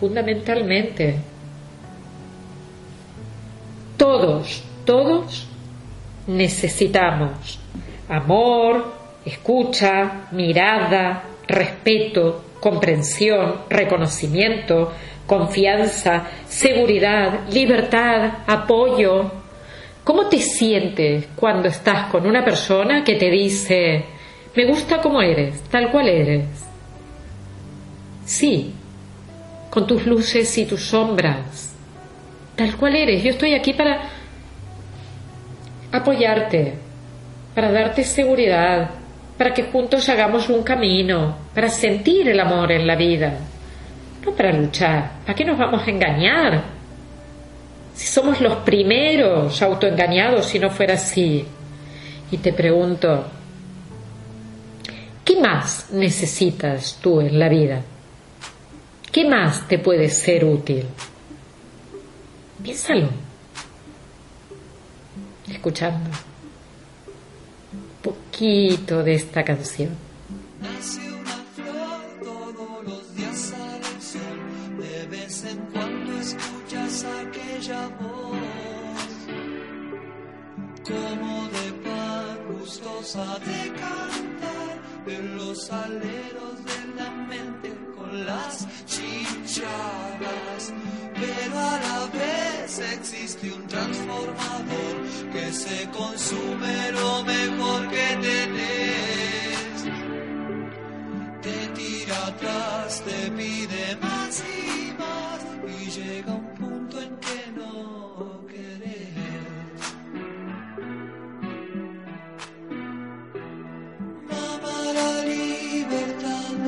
fundamentalmente. 0.00 1.16
Todos, 3.98 4.64
todos 4.86 5.46
necesitamos 6.28 7.60
amor, 8.08 8.94
escucha, 9.26 10.22
mirada, 10.30 11.24
respeto, 11.46 12.44
comprensión, 12.60 13.56
reconocimiento, 13.68 14.92
confianza, 15.26 16.24
seguridad, 16.48 17.48
libertad, 17.50 18.38
apoyo. 18.46 19.30
¿Cómo 20.04 20.26
te 20.28 20.38
sientes 20.38 21.28
cuando 21.36 21.68
estás 21.68 22.10
con 22.10 22.26
una 22.26 22.44
persona 22.44 23.04
que 23.04 23.14
te 23.14 23.30
dice, 23.30 24.04
me 24.56 24.66
gusta 24.66 25.00
como 25.00 25.22
eres, 25.22 25.62
tal 25.64 25.90
cual 25.90 26.08
eres? 26.08 26.46
Sí, 28.24 28.72
con 29.70 29.86
tus 29.86 30.06
luces 30.06 30.56
y 30.58 30.66
tus 30.66 30.84
sombras, 30.84 31.74
tal 32.56 32.76
cual 32.76 32.96
eres. 32.96 33.22
Yo 33.22 33.30
estoy 33.30 33.54
aquí 33.54 33.72
para 33.72 34.02
apoyarte, 35.92 36.74
para 37.54 37.70
darte 37.70 38.02
seguridad, 38.02 38.90
para 39.38 39.54
que 39.54 39.64
juntos 39.64 40.08
hagamos 40.08 40.48
un 40.48 40.62
camino, 40.62 41.36
para 41.54 41.68
sentir 41.68 42.28
el 42.28 42.40
amor 42.40 42.72
en 42.72 42.86
la 42.86 42.96
vida, 42.96 43.38
no 44.24 44.32
para 44.32 44.52
luchar. 44.52 45.20
¿Para 45.24 45.34
qué 45.34 45.44
nos 45.44 45.58
vamos 45.58 45.86
a 45.86 45.90
engañar? 45.90 46.62
Si 47.94 48.06
somos 48.06 48.40
los 48.40 48.56
primeros 48.58 49.60
autoengañados 49.60 50.46
si 50.46 50.58
no 50.58 50.70
fuera 50.70 50.94
así. 50.94 51.44
Y 52.30 52.38
te 52.38 52.52
pregunto, 52.52 53.26
¿qué 55.24 55.40
más 55.40 55.90
necesitas 55.92 56.98
tú 57.02 57.20
en 57.20 57.38
la 57.38 57.48
vida? 57.48 57.82
¿Qué 59.10 59.28
más 59.28 59.68
te 59.68 59.78
puede 59.78 60.08
ser 60.08 60.44
útil? 60.44 60.84
Piénsalo. 62.62 63.08
Escuchando 65.50 66.10
poquito 68.02 69.02
de 69.02 69.14
esta 69.14 69.44
canción. 69.44 69.90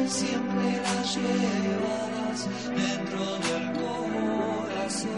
Siempre 0.09 0.81
la 0.83 1.03
llevarás 1.03 2.49
dentro 2.69 3.25
del 3.47 3.65
corazón. 3.73 5.11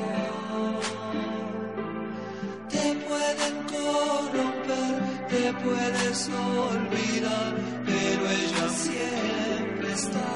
Te 2.69 2.87
pueden 3.07 3.55
corromper, 3.73 4.95
te 5.29 5.53
puedes 5.65 6.31
olvidar, 6.31 7.55
pero 7.85 8.23
ella 8.31 8.69
siempre 8.69 9.93
está. 9.93 10.29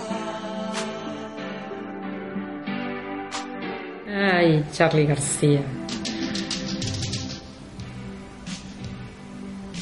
Ay, 4.09 4.65
Charlie 4.73 5.07
García. 5.07 5.63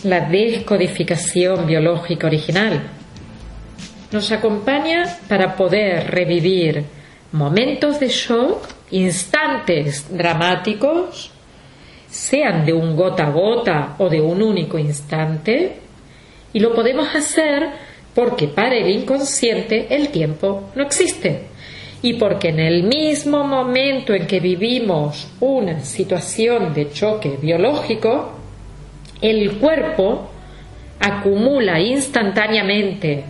La 0.04 0.20
descodificación 0.28 1.66
biológica 1.66 2.28
original 2.28 2.98
nos 4.11 4.33
acompaña 4.33 5.18
para 5.29 5.55
poder 5.55 6.11
revivir 6.11 6.85
momentos 7.33 8.01
de 8.01 8.09
shock, 8.09 8.66
instantes 8.90 10.07
dramáticos, 10.11 11.31
sean 12.09 12.64
de 12.64 12.73
un 12.73 12.97
gota 12.97 13.27
a 13.27 13.31
gota 13.31 13.94
o 13.99 14.09
de 14.09 14.21
un 14.21 14.42
único 14.42 14.79
instante, 14.79 15.77
y 16.53 16.61
lo 16.61 16.75
podemos 16.75 17.14
hacer 17.14 17.68
porque 18.14 18.49
para 18.49 18.75
el 18.77 18.88
inconsciente 18.90 19.94
el 19.94 20.09
tiempo 20.09 20.71
no 20.75 20.83
existe. 20.83 21.49
y 22.01 22.14
porque 22.14 22.51
en 22.51 22.61
el 22.61 22.85
mismo 22.85 23.42
momento 23.42 24.14
en 24.14 24.29
que 24.29 24.38
vivimos 24.38 25.27
una 25.40 25.81
situación 25.81 26.73
de 26.73 26.92
choque 26.92 27.37
biológico, 27.42 28.35
el 29.21 29.59
cuerpo 29.59 30.31
acumula 31.01 31.81
instantáneamente 31.81 33.25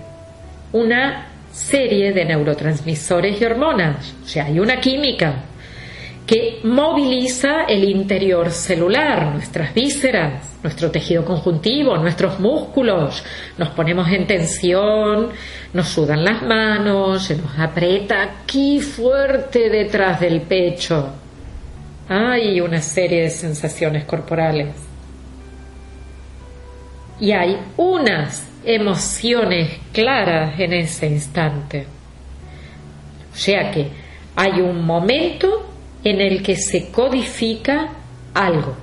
una 0.72 1.28
serie 1.52 2.12
de 2.12 2.24
neurotransmisores 2.24 3.40
y 3.40 3.44
hormonas, 3.44 4.14
o 4.22 4.26
sea, 4.26 4.46
hay 4.46 4.60
una 4.60 4.80
química 4.80 5.44
que 6.28 6.60
moviliza 6.62 7.64
el 7.64 7.84
interior 7.84 8.50
celular, 8.50 9.32
nuestras 9.32 9.72
vísceras, 9.72 10.58
nuestro 10.62 10.90
tejido 10.90 11.24
conjuntivo, 11.24 11.96
nuestros 11.96 12.38
músculos. 12.38 13.24
Nos 13.56 13.70
ponemos 13.70 14.06
en 14.10 14.26
tensión, 14.26 15.30
nos 15.72 15.88
sudan 15.88 16.22
las 16.22 16.42
manos, 16.42 17.24
se 17.24 17.34
nos 17.34 17.58
aprieta 17.58 18.22
aquí 18.22 18.78
fuerte 18.78 19.70
detrás 19.70 20.20
del 20.20 20.42
pecho. 20.42 21.08
Hay 22.10 22.60
una 22.60 22.82
serie 22.82 23.22
de 23.22 23.30
sensaciones 23.30 24.04
corporales. 24.04 24.76
Y 27.20 27.32
hay 27.32 27.58
unas 27.78 28.47
emociones 28.64 29.78
claras 29.92 30.58
en 30.58 30.72
ese 30.72 31.06
instante. 31.06 31.86
O 33.32 33.36
sea 33.36 33.70
que 33.70 33.88
hay 34.36 34.60
un 34.60 34.84
momento 34.84 35.68
en 36.04 36.20
el 36.20 36.42
que 36.42 36.56
se 36.56 36.90
codifica 36.90 37.88
algo. 38.34 38.76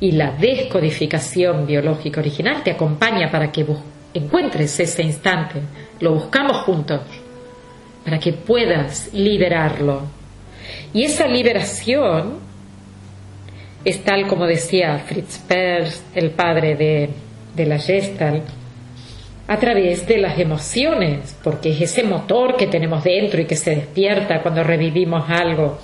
Y 0.00 0.12
la 0.12 0.32
descodificación 0.32 1.66
biológica 1.66 2.20
original 2.20 2.62
te 2.62 2.70
acompaña 2.70 3.30
para 3.30 3.52
que 3.52 3.66
encuentres 4.14 4.80
ese 4.80 5.02
instante, 5.02 5.60
lo 6.00 6.14
buscamos 6.14 6.58
juntos, 6.58 7.00
para 8.04 8.18
que 8.18 8.32
puedas 8.32 9.12
liberarlo. 9.12 10.02
Y 10.94 11.04
esa 11.04 11.26
liberación 11.26 12.38
es 13.84 14.02
tal 14.02 14.26
como 14.26 14.46
decía 14.46 14.98
Fritz 14.98 15.38
Perls, 15.38 16.02
el 16.14 16.30
padre 16.30 16.76
de, 16.76 17.10
de 17.54 17.66
la 17.66 17.78
Gestalt, 17.78 18.44
a 19.48 19.58
través 19.58 20.06
de 20.06 20.18
las 20.18 20.38
emociones, 20.38 21.36
porque 21.42 21.70
es 21.70 21.80
ese 21.80 22.04
motor 22.04 22.56
que 22.56 22.68
tenemos 22.68 23.02
dentro 23.02 23.40
y 23.40 23.46
que 23.46 23.56
se 23.56 23.74
despierta 23.74 24.42
cuando 24.42 24.62
revivimos 24.62 25.28
algo. 25.28 25.78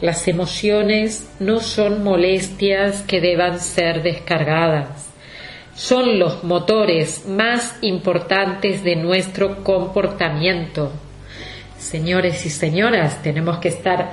Las 0.00 0.26
emociones 0.26 1.30
no 1.38 1.60
son 1.60 2.02
molestias 2.02 3.02
que 3.02 3.20
deban 3.20 3.60
ser 3.60 4.02
descargadas. 4.02 5.10
Son 5.76 6.18
los 6.18 6.42
motores 6.42 7.24
más 7.26 7.78
importantes 7.82 8.82
de 8.82 8.96
nuestro 8.96 9.62
comportamiento. 9.62 10.90
Señores 11.78 12.44
y 12.46 12.50
señoras, 12.50 13.22
tenemos 13.22 13.58
que 13.58 13.68
estar 13.68 14.10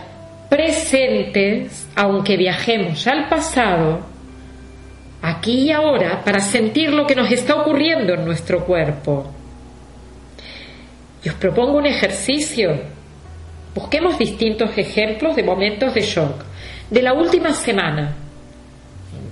presentes, 0.48 1.88
aunque 1.96 2.38
viajemos 2.38 3.08
al 3.08 3.30
pasado, 3.30 4.02
aquí 5.22 5.68
y 5.68 5.72
ahora, 5.72 6.24
para 6.24 6.40
sentir 6.40 6.94
lo 6.94 7.06
que 7.06 7.16
nos 7.16 7.32
está 7.32 7.56
ocurriendo 7.56 8.14
en 8.14 8.26
nuestro 8.26 8.66
cuerpo. 8.66 9.32
Y 11.24 11.30
os 11.30 11.36
propongo 11.36 11.78
un 11.78 11.86
ejercicio 11.86 12.80
Busquemos 13.74 14.18
distintos 14.18 14.78
ejemplos 14.78 15.36
de 15.36 15.44
momentos 15.44 15.94
de 15.94 16.02
shock. 16.02 16.44
De 16.90 17.02
la 17.02 17.14
última 17.14 17.54
semana, 17.54 18.16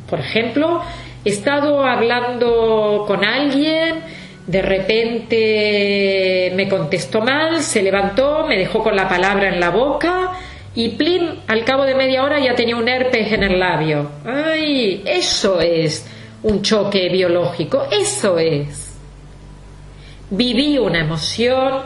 por 0.08 0.20
ejemplo, 0.20 0.84
he 1.26 1.30
estado 1.30 1.84
hablando 1.84 3.04
con 3.08 3.26
alguien, 3.26 4.04
de 4.46 4.62
repente 4.62 6.54
me 6.56 6.70
contestó 6.70 7.22
mal, 7.22 7.62
se 7.62 7.82
levantó, 7.82 8.46
me 8.48 8.58
dejó 8.58 8.84
con 8.84 8.96
la 8.96 9.10
palabra 9.10 9.50
en 9.50 9.60
la 9.60 9.72
boca 9.72 10.34
y 10.78 10.90
plin, 10.90 11.40
al 11.48 11.66
cabo 11.66 11.86
de 11.86 11.96
media 11.96 12.24
hora 12.24 12.40
ya 12.40 12.54
tenía 12.54 12.76
un 12.76 12.88
herpes 12.88 13.34
en 13.34 13.42
el 13.42 13.60
labio. 13.60 14.12
¡Ay! 14.24 15.02
Eso 15.08 15.60
es 15.60 16.06
un 16.44 16.62
choque 16.62 17.10
biológico, 17.10 17.88
eso 17.92 18.38
es. 18.38 18.96
Viví 20.30 20.78
una 20.78 21.00
emoción, 21.00 21.82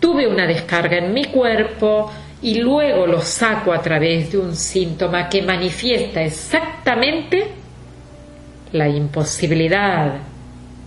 tuve 0.00 0.26
una 0.26 0.46
descarga 0.46 0.96
en 0.96 1.12
mi 1.12 1.26
cuerpo 1.26 2.10
y 2.40 2.54
luego 2.54 3.06
lo 3.06 3.20
saco 3.20 3.70
a 3.70 3.82
través 3.82 4.32
de 4.32 4.38
un 4.38 4.56
síntoma 4.56 5.28
que 5.28 5.42
manifiesta 5.42 6.22
exactamente 6.22 7.48
la 8.72 8.88
imposibilidad 8.88 10.14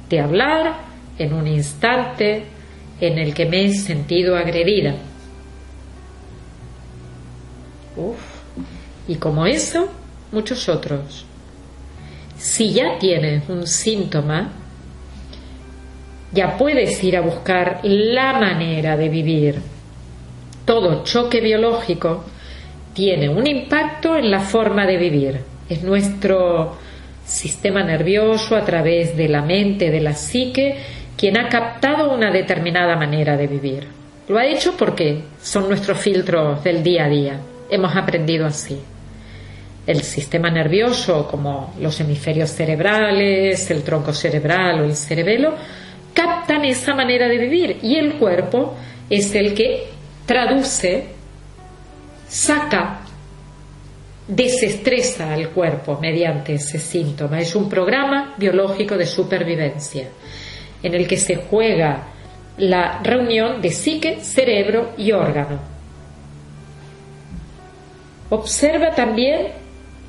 de 0.09 0.19
hablar 0.19 0.77
en 1.19 1.31
un 1.31 1.45
instante 1.45 2.43
en 2.99 3.19
el 3.19 3.35
que 3.35 3.45
me 3.45 3.65
he 3.65 3.73
sentido 3.75 4.35
agredida. 4.35 4.95
Y 9.07 9.15
como 9.15 9.45
eso, 9.45 9.89
muchos 10.31 10.67
otros. 10.69 11.25
Si 12.37 12.73
ya 12.73 12.97
tienes 12.99 13.47
un 13.49 13.65
síntoma, 13.65 14.51
ya 16.31 16.57
puedes 16.57 17.01
ir 17.03 17.15
a 17.15 17.21
buscar 17.21 17.79
la 17.83 18.33
manera 18.33 18.97
de 18.97 19.09
vivir. 19.09 19.61
Todo 20.65 21.03
choque 21.03 21.39
biológico 21.39 22.25
tiene 22.93 23.29
un 23.29 23.47
impacto 23.47 24.17
en 24.17 24.29
la 24.29 24.41
forma 24.41 24.85
de 24.85 24.97
vivir. 24.97 25.41
Es 25.69 25.83
nuestro 25.83 26.77
sistema 27.25 27.83
nervioso 27.83 28.55
a 28.55 28.65
través 28.65 29.15
de 29.15 29.29
la 29.29 29.41
mente, 29.41 29.89
de 29.89 30.01
la 30.01 30.13
psique, 30.13 30.77
quien 31.17 31.37
ha 31.37 31.47
captado 31.49 32.13
una 32.13 32.31
determinada 32.31 32.95
manera 32.95 33.37
de 33.37 33.47
vivir. 33.47 33.87
Lo 34.27 34.37
ha 34.37 34.45
hecho 34.45 34.75
porque 34.77 35.23
son 35.41 35.69
nuestros 35.69 35.99
filtros 35.99 36.63
del 36.63 36.83
día 36.83 37.05
a 37.05 37.09
día. 37.09 37.39
Hemos 37.69 37.95
aprendido 37.95 38.45
así. 38.45 38.79
El 39.85 40.01
sistema 40.01 40.49
nervioso, 40.49 41.27
como 41.27 41.73
los 41.79 41.99
hemisferios 41.99 42.49
cerebrales, 42.49 43.69
el 43.69 43.83
tronco 43.83 44.13
cerebral 44.13 44.81
o 44.81 44.83
el 44.85 44.95
cerebelo, 44.95 45.53
captan 46.13 46.65
esa 46.65 46.95
manera 46.95 47.27
de 47.27 47.37
vivir 47.37 47.77
y 47.83 47.95
el 47.95 48.13
cuerpo 48.13 48.75
es 49.09 49.35
el 49.35 49.53
que 49.53 49.87
traduce, 50.25 51.05
saca, 52.27 53.01
desestresa 54.27 55.33
al 55.33 55.49
cuerpo 55.49 55.99
mediante 56.01 56.55
ese 56.55 56.79
síntoma. 56.79 57.39
Es 57.39 57.55
un 57.55 57.69
programa 57.69 58.33
biológico 58.37 58.97
de 58.97 59.05
supervivencia 59.05 60.07
en 60.81 60.93
el 60.95 61.07
que 61.07 61.17
se 61.17 61.35
juega 61.35 62.07
la 62.57 63.01
reunión 63.03 63.61
de 63.61 63.69
psique, 63.69 64.19
cerebro 64.21 64.93
y 64.97 65.11
órgano. 65.11 65.74
Observa 68.29 68.95
también 68.95 69.47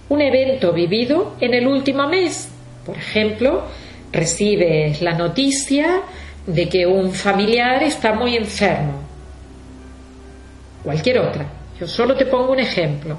un 0.08 0.20
evento 0.20 0.72
vivido 0.72 1.36
en 1.40 1.54
el 1.54 1.66
último 1.66 2.08
mes. 2.08 2.48
Por 2.84 2.96
ejemplo, 2.96 3.64
recibes 4.12 5.02
la 5.02 5.14
noticia 5.14 6.02
de 6.46 6.68
que 6.68 6.86
un 6.86 7.12
familiar 7.12 7.82
está 7.82 8.14
muy 8.14 8.36
enfermo. 8.36 9.02
Cualquier 10.82 11.18
otra. 11.18 11.46
Yo 11.78 11.86
solo 11.86 12.14
te 12.16 12.26
pongo 12.26 12.52
un 12.52 12.60
ejemplo. 12.60 13.18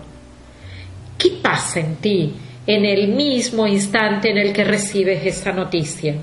¿Qué 1.17 1.31
pasa 1.41 1.79
en 1.79 1.95
ti 1.97 2.33
en 2.65 2.85
el 2.85 3.09
mismo 3.09 3.67
instante 3.67 4.31
en 4.31 4.37
el 4.37 4.53
que 4.53 4.63
recibes 4.63 5.25
esa 5.25 5.51
noticia? 5.51 6.15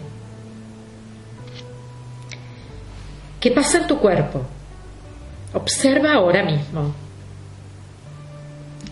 ¿Qué 3.38 3.50
pasa 3.50 3.78
en 3.78 3.86
tu 3.86 3.98
cuerpo? 3.98 4.40
Observa 5.52 6.14
ahora 6.14 6.42
mismo. 6.42 7.03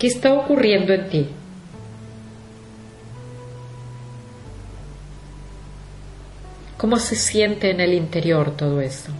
¿Qué 0.02 0.08
está 0.08 0.32
ocurriendo 0.32 0.92
en 0.92 1.08
ti? 1.08 1.28
¿Cómo 6.76 6.98
se 6.98 7.14
siente 7.14 7.70
en 7.70 7.80
el 7.80 7.94
interior 7.94 8.56
todo 8.56 8.80
eso? 8.80 9.12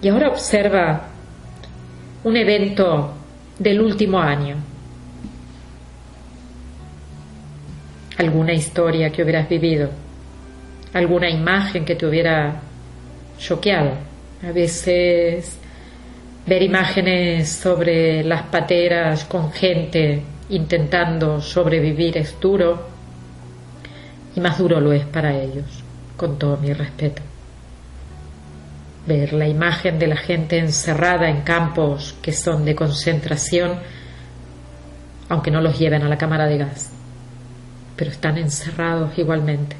Y 0.00 0.08
ahora 0.08 0.30
observa 0.30 1.02
un 2.24 2.34
evento 2.34 3.12
del 3.58 3.82
último 3.82 4.18
año. 4.18 4.56
Alguna 8.16 8.54
historia 8.54 9.12
que 9.12 9.22
hubieras 9.22 9.50
vivido, 9.50 9.90
alguna 10.94 11.28
imagen 11.28 11.84
que 11.84 11.94
te 11.94 12.06
hubiera 12.06 12.58
choqueado. 13.36 13.90
A 14.42 14.50
veces 14.50 15.58
ver 16.46 16.62
imágenes 16.62 17.50
sobre 17.50 18.24
las 18.24 18.42
pateras 18.44 19.24
con 19.24 19.52
gente 19.52 20.22
intentando 20.48 21.40
sobrevivir 21.40 22.18
es 22.18 22.38
duro 22.40 22.88
y 24.34 24.40
más 24.40 24.58
duro 24.58 24.80
lo 24.80 24.92
es 24.92 25.04
para 25.04 25.36
ellos, 25.36 25.66
con 26.16 26.38
todo 26.38 26.56
mi 26.56 26.72
respeto. 26.72 27.22
Ver 29.06 29.32
la 29.32 29.46
imagen 29.46 29.98
de 29.98 30.06
la 30.06 30.16
gente 30.16 30.58
encerrada 30.58 31.28
en 31.28 31.42
campos 31.42 32.14
que 32.22 32.32
son 32.32 32.64
de 32.64 32.74
concentración, 32.74 33.74
aunque 35.28 35.50
no 35.50 35.60
los 35.60 35.78
lleven 35.78 36.02
a 36.02 36.08
la 36.08 36.18
cámara 36.18 36.46
de 36.46 36.58
gas, 36.58 36.92
pero 37.96 38.10
están 38.10 38.38
encerrados 38.38 39.16
igualmente. 39.18 39.76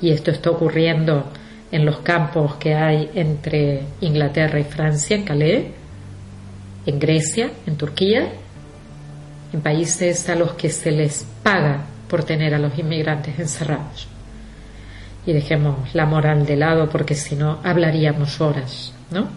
Y 0.00 0.10
esto 0.10 0.30
está 0.30 0.50
ocurriendo 0.50 1.26
en 1.72 1.86
los 1.86 2.00
campos 2.00 2.56
que 2.56 2.74
hay 2.74 3.10
entre 3.14 3.82
Inglaterra 4.02 4.60
y 4.60 4.64
Francia, 4.64 5.16
en 5.16 5.24
Calais, 5.24 5.64
en 6.84 6.98
Grecia, 6.98 7.50
en 7.66 7.76
Turquía, 7.76 8.30
en 9.52 9.60
países 9.62 10.28
a 10.28 10.34
los 10.34 10.52
que 10.52 10.68
se 10.68 10.90
les 10.90 11.26
paga 11.42 11.86
por 12.08 12.24
tener 12.24 12.54
a 12.54 12.58
los 12.58 12.78
inmigrantes 12.78 13.38
encerrados. 13.38 14.06
Y 15.24 15.32
dejemos 15.32 15.94
la 15.94 16.04
moral 16.04 16.44
de 16.44 16.56
lado 16.56 16.90
porque 16.90 17.14
si 17.14 17.36
no 17.36 17.60
hablaríamos 17.64 18.40
horas, 18.40 18.92
¿no? 19.10 19.28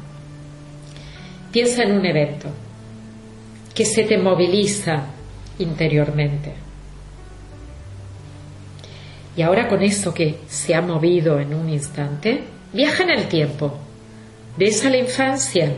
Piensa 1.53 1.83
en 1.83 1.93
un 1.93 2.05
evento 2.05 2.49
que 3.73 3.85
se 3.85 4.03
te 4.03 4.17
moviliza 4.17 5.05
interiormente. 5.59 6.64
Y 9.37 9.41
ahora 9.41 9.67
con 9.67 9.81
eso 9.81 10.13
que 10.13 10.39
se 10.47 10.75
ha 10.75 10.81
movido 10.81 11.39
en 11.39 11.53
un 11.53 11.69
instante, 11.69 12.43
viaja 12.71 13.03
en 13.03 13.09
el 13.09 13.27
tiempo, 13.27 13.73
ves 14.57 14.85
a 14.85 14.89
la 14.89 14.97
infancia 14.97 15.73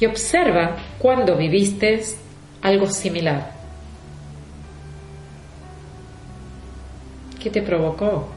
y 0.00 0.06
observa 0.06 0.76
cuando 0.98 1.36
viviste 1.36 2.02
algo 2.62 2.86
similar. 2.90 3.52
¿Qué 7.40 7.50
te 7.50 7.62
provocó? 7.62 8.28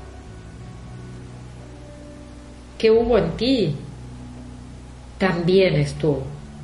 ¿Qué 2.78 2.92
hubo 2.92 3.18
en 3.18 3.32
ti? 3.32 3.76
También 5.18 5.76
estuvo. 5.76 6.24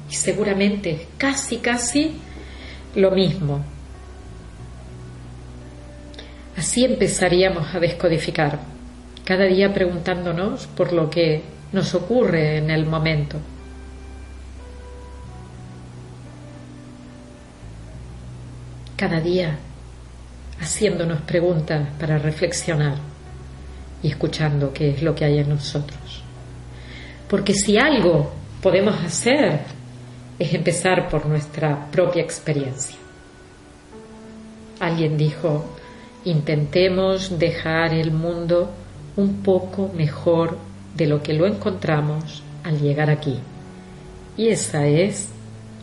Y 0.09 0.13
seguramente 0.13 1.07
casi, 1.17 1.57
casi 1.57 2.13
lo 2.95 3.11
mismo. 3.11 3.63
Así 6.57 6.83
empezaríamos 6.83 7.75
a 7.75 7.79
descodificar, 7.79 8.59
cada 9.23 9.45
día 9.45 9.71
preguntándonos 9.71 10.65
por 10.65 10.91
lo 10.91 11.07
que 11.07 11.43
nos 11.71 11.93
ocurre 11.93 12.57
en 12.57 12.71
el 12.71 12.87
momento. 12.87 13.37
Cada 18.95 19.19
día 19.19 19.59
haciéndonos 20.59 21.21
preguntas 21.21 21.87
para 21.99 22.17
reflexionar 22.17 22.95
y 24.01 24.07
escuchando 24.07 24.73
qué 24.73 24.89
es 24.89 25.03
lo 25.03 25.13
que 25.13 25.25
hay 25.25 25.37
en 25.37 25.49
nosotros. 25.49 26.23
Porque 27.29 27.53
si 27.53 27.77
algo 27.77 28.33
podemos 28.63 28.99
hacer 29.03 29.59
es 30.39 30.53
empezar 30.55 31.07
por 31.07 31.27
nuestra 31.27 31.85
propia 31.91 32.23
experiencia. 32.23 32.97
Alguien 34.79 35.17
dijo, 35.17 35.76
intentemos 36.29 37.39
dejar 37.39 37.93
el 37.93 38.11
mundo 38.11 38.69
un 39.15 39.41
poco 39.43 39.91
mejor 39.95 40.57
de 40.95 41.07
lo 41.07 41.21
que 41.21 41.33
lo 41.33 41.45
encontramos 41.45 42.43
al 42.63 42.79
llegar 42.79 43.09
aquí. 43.09 43.39
Y 44.35 44.49
esa 44.49 44.85
es 44.85 45.29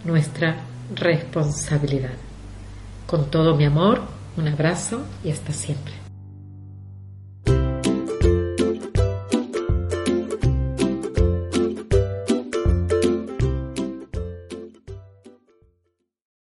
nuestra 0.05 0.57
responsabilidad. 0.95 2.15
Con 3.07 3.31
todo 3.31 3.57
mi 3.57 3.65
amor, 3.65 4.03
un 4.37 4.49
abrazo 4.49 5.03
y 5.25 5.31
hasta 5.31 5.53
siempre. 5.53 6.04